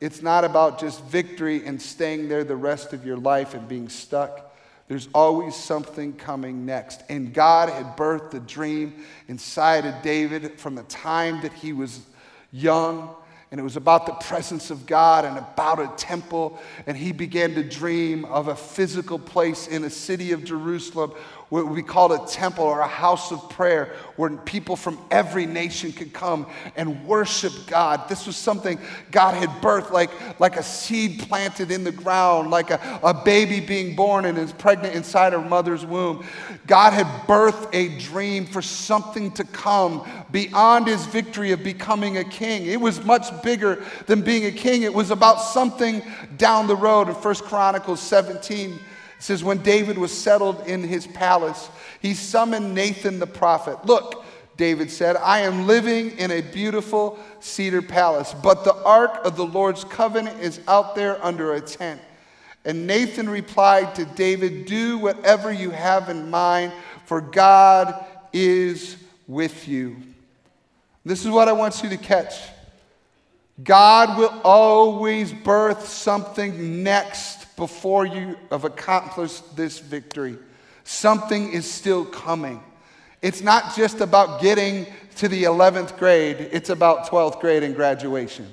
it's 0.00 0.22
not 0.22 0.44
about 0.44 0.80
just 0.80 1.02
victory 1.04 1.64
and 1.64 1.80
staying 1.80 2.28
there 2.28 2.44
the 2.44 2.56
rest 2.56 2.92
of 2.92 3.06
your 3.06 3.16
life 3.16 3.54
and 3.54 3.68
being 3.68 3.88
stuck. 3.88 4.51
There's 4.92 5.08
always 5.14 5.56
something 5.56 6.12
coming 6.12 6.66
next. 6.66 7.02
And 7.08 7.32
God 7.32 7.70
had 7.70 7.96
birthed 7.96 8.30
the 8.30 8.40
dream 8.40 9.06
inside 9.26 9.86
of 9.86 10.02
David 10.02 10.60
from 10.60 10.74
the 10.74 10.82
time 10.82 11.40
that 11.40 11.54
he 11.54 11.72
was 11.72 12.02
young. 12.50 13.14
And 13.52 13.60
it 13.60 13.62
was 13.62 13.76
about 13.76 14.06
the 14.06 14.14
presence 14.14 14.70
of 14.70 14.86
God 14.86 15.26
and 15.26 15.36
about 15.36 15.78
a 15.78 15.92
temple. 15.98 16.58
And 16.86 16.96
he 16.96 17.12
began 17.12 17.54
to 17.54 17.62
dream 17.62 18.24
of 18.24 18.48
a 18.48 18.56
physical 18.56 19.18
place 19.18 19.66
in 19.66 19.84
a 19.84 19.90
city 19.90 20.32
of 20.32 20.42
Jerusalem 20.42 21.12
what 21.52 21.68
we 21.68 21.82
call 21.82 22.10
a 22.14 22.26
temple 22.26 22.64
or 22.64 22.80
a 22.80 22.88
house 22.88 23.30
of 23.30 23.50
prayer 23.50 23.94
where 24.16 24.30
people 24.30 24.74
from 24.74 24.98
every 25.10 25.44
nation 25.44 25.92
could 25.92 26.10
come 26.10 26.46
and 26.76 27.06
worship 27.06 27.52
God. 27.66 28.08
This 28.08 28.26
was 28.26 28.38
something 28.38 28.78
God 29.10 29.34
had 29.34 29.50
birthed 29.60 29.90
like, 29.90 30.08
like 30.40 30.56
a 30.56 30.62
seed 30.62 31.18
planted 31.28 31.70
in 31.70 31.84
the 31.84 31.92
ground, 31.92 32.50
like 32.50 32.70
a, 32.70 33.00
a 33.02 33.12
baby 33.12 33.60
being 33.60 33.94
born 33.94 34.24
and 34.24 34.38
is 34.38 34.50
pregnant 34.50 34.94
inside 34.94 35.34
her 35.34 35.42
mother's 35.42 35.84
womb. 35.84 36.24
God 36.66 36.94
had 36.94 37.06
birthed 37.26 37.68
a 37.74 37.98
dream 37.98 38.46
for 38.46 38.62
something 38.62 39.30
to 39.32 39.44
come 39.44 40.08
beyond 40.30 40.86
his 40.86 41.04
victory 41.04 41.52
of 41.52 41.62
becoming 41.62 42.16
a 42.16 42.24
king. 42.24 42.64
It 42.64 42.80
was 42.80 43.04
much 43.04 43.41
bigger 43.42 43.84
than 44.06 44.22
being 44.22 44.44
a 44.46 44.52
king. 44.52 44.82
It 44.82 44.94
was 44.94 45.10
about 45.10 45.40
something 45.40 46.02
down 46.36 46.66
the 46.66 46.76
road 46.76 47.08
in 47.08 47.14
1 47.14 47.34
Chronicles 47.36 48.00
17 48.00 48.78
it 49.22 49.26
says, 49.26 49.44
When 49.44 49.58
David 49.58 49.98
was 49.98 50.10
settled 50.10 50.66
in 50.66 50.82
his 50.82 51.06
palace, 51.06 51.70
he 52.00 52.12
summoned 52.12 52.74
Nathan 52.74 53.20
the 53.20 53.26
prophet. 53.28 53.86
Look, 53.86 54.24
David 54.56 54.90
said, 54.90 55.16
I 55.16 55.42
am 55.42 55.68
living 55.68 56.18
in 56.18 56.32
a 56.32 56.40
beautiful 56.40 57.20
cedar 57.38 57.82
palace, 57.82 58.34
but 58.42 58.64
the 58.64 58.74
ark 58.82 59.20
of 59.24 59.36
the 59.36 59.46
Lord's 59.46 59.84
covenant 59.84 60.40
is 60.40 60.60
out 60.66 60.96
there 60.96 61.24
under 61.24 61.54
a 61.54 61.60
tent. 61.60 62.00
And 62.64 62.84
Nathan 62.88 63.30
replied 63.30 63.94
to 63.94 64.06
David, 64.06 64.66
Do 64.66 64.98
whatever 64.98 65.52
you 65.52 65.70
have 65.70 66.08
in 66.08 66.28
mind, 66.28 66.72
for 67.06 67.20
God 67.20 68.04
is 68.32 68.96
with 69.28 69.68
you. 69.68 69.98
This 71.04 71.24
is 71.24 71.30
what 71.30 71.48
I 71.48 71.52
want 71.52 71.80
you 71.84 71.90
to 71.90 71.96
catch. 71.96 72.34
God 73.62 74.18
will 74.18 74.40
always 74.44 75.32
birth 75.32 75.86
something 75.86 76.82
next 76.82 77.54
before 77.56 78.06
you 78.06 78.36
have 78.50 78.64
accomplished 78.64 79.56
this 79.56 79.78
victory. 79.78 80.38
Something 80.84 81.52
is 81.52 81.70
still 81.70 82.04
coming. 82.04 82.62
It's 83.20 83.40
not 83.40 83.76
just 83.76 84.00
about 84.00 84.40
getting 84.40 84.86
to 85.16 85.28
the 85.28 85.44
11th 85.44 85.98
grade, 85.98 86.48
it's 86.50 86.70
about 86.70 87.06
12th 87.06 87.40
grade 87.40 87.62
and 87.62 87.76
graduation. 87.76 88.52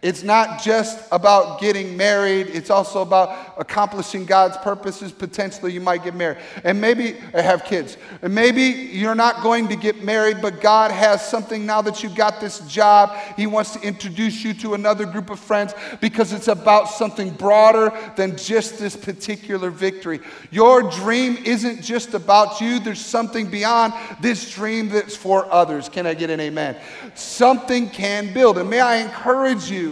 It's 0.00 0.22
not 0.22 0.62
just 0.62 1.08
about 1.10 1.60
getting 1.60 1.96
married, 1.96 2.46
it's 2.50 2.70
also 2.70 3.02
about 3.02 3.54
accomplishing 3.58 4.26
God's 4.26 4.56
purposes. 4.58 5.10
Potentially, 5.10 5.72
you 5.72 5.80
might 5.80 6.04
get 6.04 6.14
married 6.14 6.38
and 6.62 6.80
maybe 6.80 7.16
eh, 7.34 7.42
have 7.42 7.64
kids. 7.64 7.96
And 8.22 8.32
maybe 8.32 8.62
you're 8.62 9.16
not 9.16 9.42
going 9.42 9.66
to 9.66 9.74
get 9.74 10.04
married, 10.04 10.40
but 10.40 10.60
God 10.60 10.92
has 10.92 11.28
something 11.28 11.66
now 11.66 11.82
that 11.82 12.04
you 12.04 12.10
got 12.10 12.40
this 12.40 12.60
job. 12.68 13.10
He 13.36 13.48
wants 13.48 13.72
to 13.72 13.80
introduce 13.80 14.44
you 14.44 14.54
to 14.54 14.74
another 14.74 15.04
group 15.04 15.30
of 15.30 15.40
friends 15.40 15.74
because 16.00 16.32
it's 16.32 16.46
about 16.46 16.90
something 16.90 17.30
broader 17.30 17.92
than 18.14 18.36
just 18.36 18.78
this 18.78 18.94
particular 18.94 19.68
victory. 19.68 20.20
Your 20.52 20.88
dream 20.88 21.38
isn't 21.38 21.82
just 21.82 22.14
about 22.14 22.60
you, 22.60 22.78
there's 22.78 23.04
something 23.04 23.50
beyond 23.50 23.94
this 24.20 24.48
dream 24.54 24.90
that's 24.90 25.16
for 25.16 25.52
others. 25.52 25.88
Can 25.88 26.06
I 26.06 26.14
get 26.14 26.30
an 26.30 26.38
amen? 26.38 26.76
Something 27.16 27.90
can 27.90 28.32
build. 28.32 28.58
And 28.58 28.70
may 28.70 28.78
I 28.78 28.98
encourage 28.98 29.68
you 29.68 29.87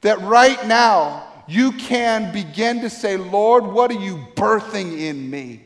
that 0.00 0.20
right 0.20 0.66
now 0.66 1.26
you 1.46 1.72
can 1.72 2.32
begin 2.32 2.80
to 2.82 2.90
say, 2.90 3.16
Lord, 3.16 3.64
what 3.64 3.90
are 3.90 4.00
you 4.00 4.26
birthing 4.36 4.98
in 4.98 5.28
me? 5.28 5.62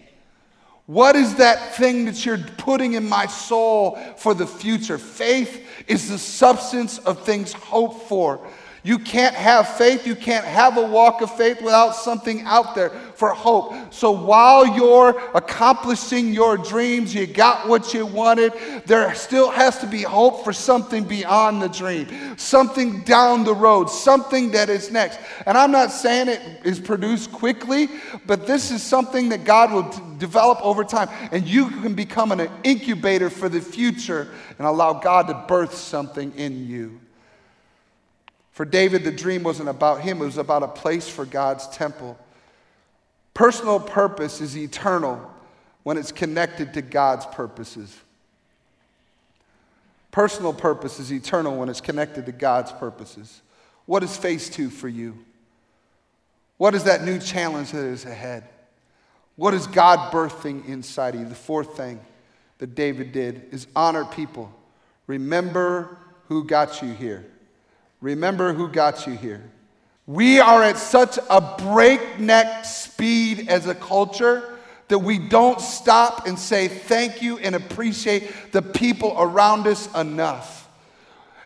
What 0.86 1.16
is 1.16 1.36
that 1.36 1.76
thing 1.76 2.04
that 2.06 2.26
you're 2.26 2.38
putting 2.38 2.92
in 2.92 3.08
my 3.08 3.26
soul 3.26 3.98
for 4.16 4.34
the 4.34 4.46
future? 4.46 4.98
Faith 4.98 5.66
is 5.86 6.08
the 6.10 6.18
substance 6.18 6.98
of 6.98 7.24
things 7.24 7.52
hoped 7.52 8.06
for. 8.06 8.46
You 8.86 8.98
can't 8.98 9.34
have 9.34 9.66
faith, 9.78 10.06
you 10.06 10.14
can't 10.14 10.44
have 10.44 10.76
a 10.76 10.86
walk 10.86 11.22
of 11.22 11.34
faith 11.34 11.62
without 11.62 11.96
something 11.96 12.42
out 12.42 12.74
there 12.74 12.90
for 13.14 13.30
hope. 13.30 13.72
So 13.94 14.10
while 14.10 14.76
you're 14.76 15.18
accomplishing 15.34 16.34
your 16.34 16.58
dreams, 16.58 17.14
you 17.14 17.26
got 17.26 17.66
what 17.66 17.94
you 17.94 18.04
wanted, 18.04 18.52
there 18.84 19.14
still 19.14 19.50
has 19.50 19.78
to 19.78 19.86
be 19.86 20.02
hope 20.02 20.44
for 20.44 20.52
something 20.52 21.04
beyond 21.04 21.62
the 21.62 21.68
dream, 21.70 22.36
something 22.36 23.00
down 23.04 23.44
the 23.44 23.54
road, 23.54 23.86
something 23.88 24.50
that 24.50 24.68
is 24.68 24.90
next. 24.90 25.18
And 25.46 25.56
I'm 25.56 25.70
not 25.70 25.90
saying 25.90 26.28
it 26.28 26.42
is 26.62 26.78
produced 26.78 27.32
quickly, 27.32 27.88
but 28.26 28.46
this 28.46 28.70
is 28.70 28.82
something 28.82 29.30
that 29.30 29.44
God 29.44 29.72
will 29.72 29.88
t- 29.88 30.02
develop 30.18 30.60
over 30.60 30.84
time. 30.84 31.08
And 31.32 31.48
you 31.48 31.70
can 31.70 31.94
become 31.94 32.32
an 32.32 32.50
incubator 32.64 33.30
for 33.30 33.48
the 33.48 33.62
future 33.62 34.30
and 34.58 34.66
allow 34.66 34.92
God 34.92 35.28
to 35.28 35.34
birth 35.48 35.74
something 35.74 36.34
in 36.36 36.66
you. 36.66 37.00
For 38.54 38.64
David, 38.64 39.02
the 39.02 39.10
dream 39.10 39.42
wasn't 39.42 39.68
about 39.68 40.00
him, 40.00 40.22
it 40.22 40.24
was 40.24 40.38
about 40.38 40.62
a 40.62 40.68
place 40.68 41.08
for 41.08 41.26
God's 41.26 41.66
temple. 41.68 42.16
Personal 43.34 43.80
purpose 43.80 44.40
is 44.40 44.56
eternal 44.56 45.20
when 45.82 45.98
it's 45.98 46.12
connected 46.12 46.72
to 46.74 46.82
God's 46.82 47.26
purposes. 47.26 47.94
Personal 50.12 50.52
purpose 50.52 51.00
is 51.00 51.12
eternal 51.12 51.56
when 51.56 51.68
it's 51.68 51.80
connected 51.80 52.26
to 52.26 52.32
God's 52.32 52.70
purposes. 52.70 53.42
What 53.86 54.04
is 54.04 54.16
phase 54.16 54.48
two 54.48 54.70
for 54.70 54.88
you? 54.88 55.18
What 56.56 56.76
is 56.76 56.84
that 56.84 57.02
new 57.02 57.18
challenge 57.18 57.72
that 57.72 57.84
is 57.84 58.04
ahead? 58.04 58.44
What 59.34 59.52
is 59.52 59.66
God 59.66 60.12
birthing 60.12 60.68
inside 60.68 61.16
of 61.16 61.22
you? 61.22 61.26
The 61.28 61.34
fourth 61.34 61.76
thing 61.76 61.98
that 62.58 62.76
David 62.76 63.10
did 63.10 63.48
is 63.50 63.66
honor 63.74 64.04
people. 64.04 64.54
Remember 65.08 65.98
who 66.28 66.44
got 66.44 66.80
you 66.80 66.92
here. 66.92 67.26
Remember 68.04 68.52
who 68.52 68.68
got 68.68 69.06
you 69.06 69.14
here. 69.14 69.42
We 70.06 70.38
are 70.38 70.62
at 70.62 70.76
such 70.76 71.18
a 71.30 71.40
breakneck 71.56 72.66
speed 72.66 73.48
as 73.48 73.66
a 73.66 73.74
culture 73.74 74.58
that 74.88 74.98
we 74.98 75.18
don't 75.18 75.58
stop 75.58 76.26
and 76.26 76.38
say 76.38 76.68
thank 76.68 77.22
you 77.22 77.38
and 77.38 77.54
appreciate 77.54 78.52
the 78.52 78.60
people 78.60 79.14
around 79.16 79.66
us 79.66 79.88
enough. 79.94 80.68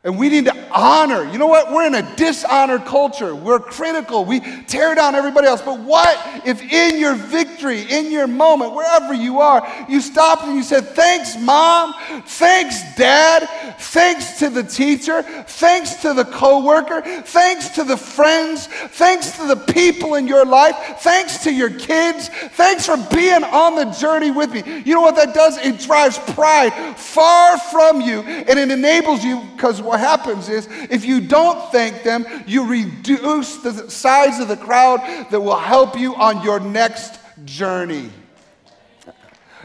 And 0.03 0.19
we 0.19 0.31
need 0.31 0.47
to 0.47 0.58
honor. 0.73 1.25
You 1.31 1.39
know 1.39 1.47
what? 1.47 1.73
We're 1.73 1.87
in 1.87 1.95
a 1.95 2.17
dishonored 2.17 2.85
culture. 2.85 3.35
We're 3.35 3.61
critical. 3.61 4.25
We 4.25 4.41
tear 4.65 4.95
down 4.95 5.15
everybody 5.15 5.47
else. 5.47 5.63
But 5.63 5.81
what 5.81 6.19
if 6.47 6.61
in 6.63 6.99
your 6.99 7.15
victory, 7.15 7.83
in 7.83 8.11
your 8.11 8.27
moment, 8.27 8.75
wherever 8.75 9.13
you 9.15 9.41
are, 9.41 9.67
you 9.89 10.01
stopped 10.01 10.45
and 10.45 10.57
you 10.57 10.63
said, 10.63 10.87
Thanks, 10.89 11.37
mom. 11.39 11.95
Thanks, 12.25 12.97
dad. 12.97 13.49
Thanks 13.79 14.39
to 14.39 14.51
the 14.51 14.63
teacher. 14.63 15.23
Thanks 15.23 15.95
to 16.03 16.15
the 16.15 16.25
coworker. 16.25 17.03
Thanks 17.23 17.71
to 17.71 17.85
the 17.85 17.97
friends. 17.97 18.67
Thanks 18.67 19.33
to 19.39 19.47
the 19.47 19.57
people 19.57 20.15
in 20.15 20.27
your 20.27 20.45
life. 20.45 20.77
Thanks 21.01 21.45
to 21.45 21.53
your 21.53 21.71
kids. 21.71 22.29
Thanks 22.29 22.87
for 22.87 22.97
being 23.15 23.45
on 23.45 23.77
the 23.77 23.87
journey 23.93 24.31
with 24.31 24.53
me. 24.53 24.83
You 24.85 24.95
know 24.95 25.01
what 25.01 25.17
that 25.17 25.35
does? 25.35 25.59
It 25.59 25.79
drives 25.79 26.19
pride 26.19 26.97
far 26.97 27.59
from 27.59 28.01
you 28.01 28.21
and 28.21 28.59
it 28.59 28.71
enables 28.71 29.25
you 29.25 29.43
because 29.55 29.81
what 29.83 30.01
happens 30.01 30.49
is 30.49 30.58
if 30.67 31.05
you 31.05 31.21
don't 31.21 31.71
thank 31.71 32.03
them, 32.03 32.27
you 32.47 32.67
reduce 32.67 33.57
the 33.59 33.91
size 33.91 34.41
of 34.41 34.49
the 34.49 34.57
crowd 34.57 35.01
that 35.31 35.41
will 35.41 35.59
help 35.59 35.99
you 35.99 36.15
on 36.17 36.43
your 36.43 36.59
next 36.59 37.21
journey. 37.45 38.11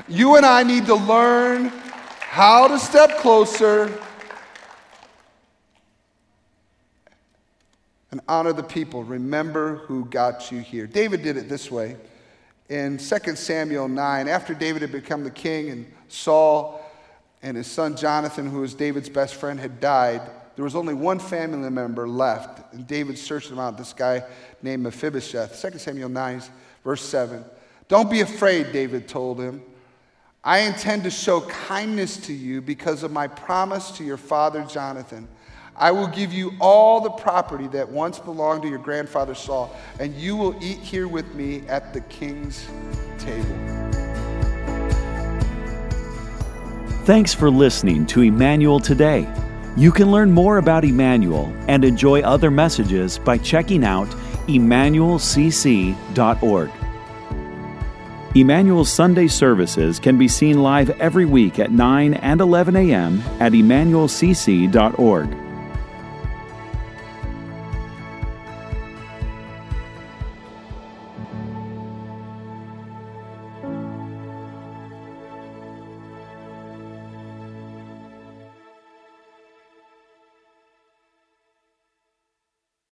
You 0.08 0.36
and 0.36 0.46
I 0.46 0.64
need 0.64 0.86
to 0.88 0.96
learn 0.96 1.72
how 2.20 2.68
to 2.68 2.78
step 2.80 3.18
closer 3.18 3.92
and 8.12 8.22
honor 8.28 8.54
the 8.54 8.64
people. 8.64 9.04
Remember 9.04 9.78
who 9.78 10.06
got 10.06 10.52
you 10.52 10.60
here. 10.60 10.86
David 10.86 11.24
did 11.24 11.38
it 11.38 11.50
this 11.50 11.72
way. 11.72 11.98
In 12.70 12.98
2 12.98 13.36
Samuel 13.36 13.88
9, 13.88 14.28
after 14.28 14.54
David 14.54 14.84
had 14.84 14.92
become 14.92 15.24
the 15.24 15.32
king 15.32 15.70
and 15.70 15.92
Saul 16.08 16.80
and 17.42 17.58
his 17.58 17.68
son 17.68 17.98
Jonathan, 17.98 18.48
who 18.48 18.62
was 18.62 18.74
David's 18.74 19.10
best 19.10 19.36
friend, 19.36 19.60
had 19.60 19.80
died, 19.80 20.22
there 20.56 20.64
was 20.64 20.76
only 20.76 20.94
one 20.94 21.20
family 21.20 21.70
member 21.70 22.08
left. 22.08 22.74
And 22.74 22.86
David 22.86 23.18
searched 23.18 23.50
them 23.50 23.60
out, 23.60 23.78
this 23.78 23.94
guy 23.94 24.24
named 24.62 24.84
Mephibosheth. 24.84 25.60
2 25.62 25.78
Samuel 25.80 26.10
9, 26.10 26.42
verse 26.84 27.02
7. 27.02 27.44
Don't 27.88 28.10
be 28.10 28.22
afraid, 28.22 28.72
David 28.72 29.08
told 29.08 29.40
him. 29.40 29.62
I 30.44 30.60
intend 30.60 31.04
to 31.04 31.10
show 31.10 31.42
kindness 31.42 32.18
to 32.18 32.34
you 32.34 32.62
because 32.62 33.04
of 33.04 33.12
my 33.12 33.28
promise 33.28 33.92
to 33.92 34.04
your 34.04 34.18
father 34.18 34.64
Jonathan. 34.64 35.28
I 35.76 35.92
will 35.92 36.08
give 36.08 36.34
you 36.34 36.52
all 36.60 37.02
the 37.02 37.10
property 37.10 37.68
that 37.68 37.90
once 37.90 38.20
belonged 38.20 38.62
to 38.64 38.70
your 38.70 38.78
grandfather 38.78 39.34
Saul, 39.34 39.76
and 40.00 40.14
you 40.14 40.36
will 40.36 40.56
eat 40.64 40.78
here 40.80 41.08
with 41.08 41.34
me 41.34 41.64
at 41.68 41.94
the 41.94 42.02
king's 42.02 42.68
table. 43.18 43.94
Thanks 47.06 47.34
for 47.34 47.50
listening 47.50 48.06
to 48.08 48.22
Emmanuel 48.22 48.80
Today. 48.80 49.28
You 49.76 49.92
can 49.92 50.12
learn 50.12 50.32
more 50.32 50.60
about 50.60 50.86
Emmanuel 50.86 51.52
and 51.68 51.84
enjoy 51.84 52.22
other 52.22 52.52
messages 52.52 53.18
by 53.18 53.40
checking 53.40 53.84
out 53.84 54.08
emmanuelcc.org. 54.48 56.72
Emmanuel's 58.36 58.92
Sunday 58.92 59.28
services 59.28 60.00
can 60.00 60.18
be 60.18 60.28
seen 60.28 60.64
live 60.64 60.90
every 61.00 61.26
week 61.26 61.60
at 61.60 61.72
9 61.72 62.16
and 62.16 62.42
11 62.42 62.76
a.m. 62.76 63.22
at 63.40 63.52
emmanuelcc.org. 63.52 65.43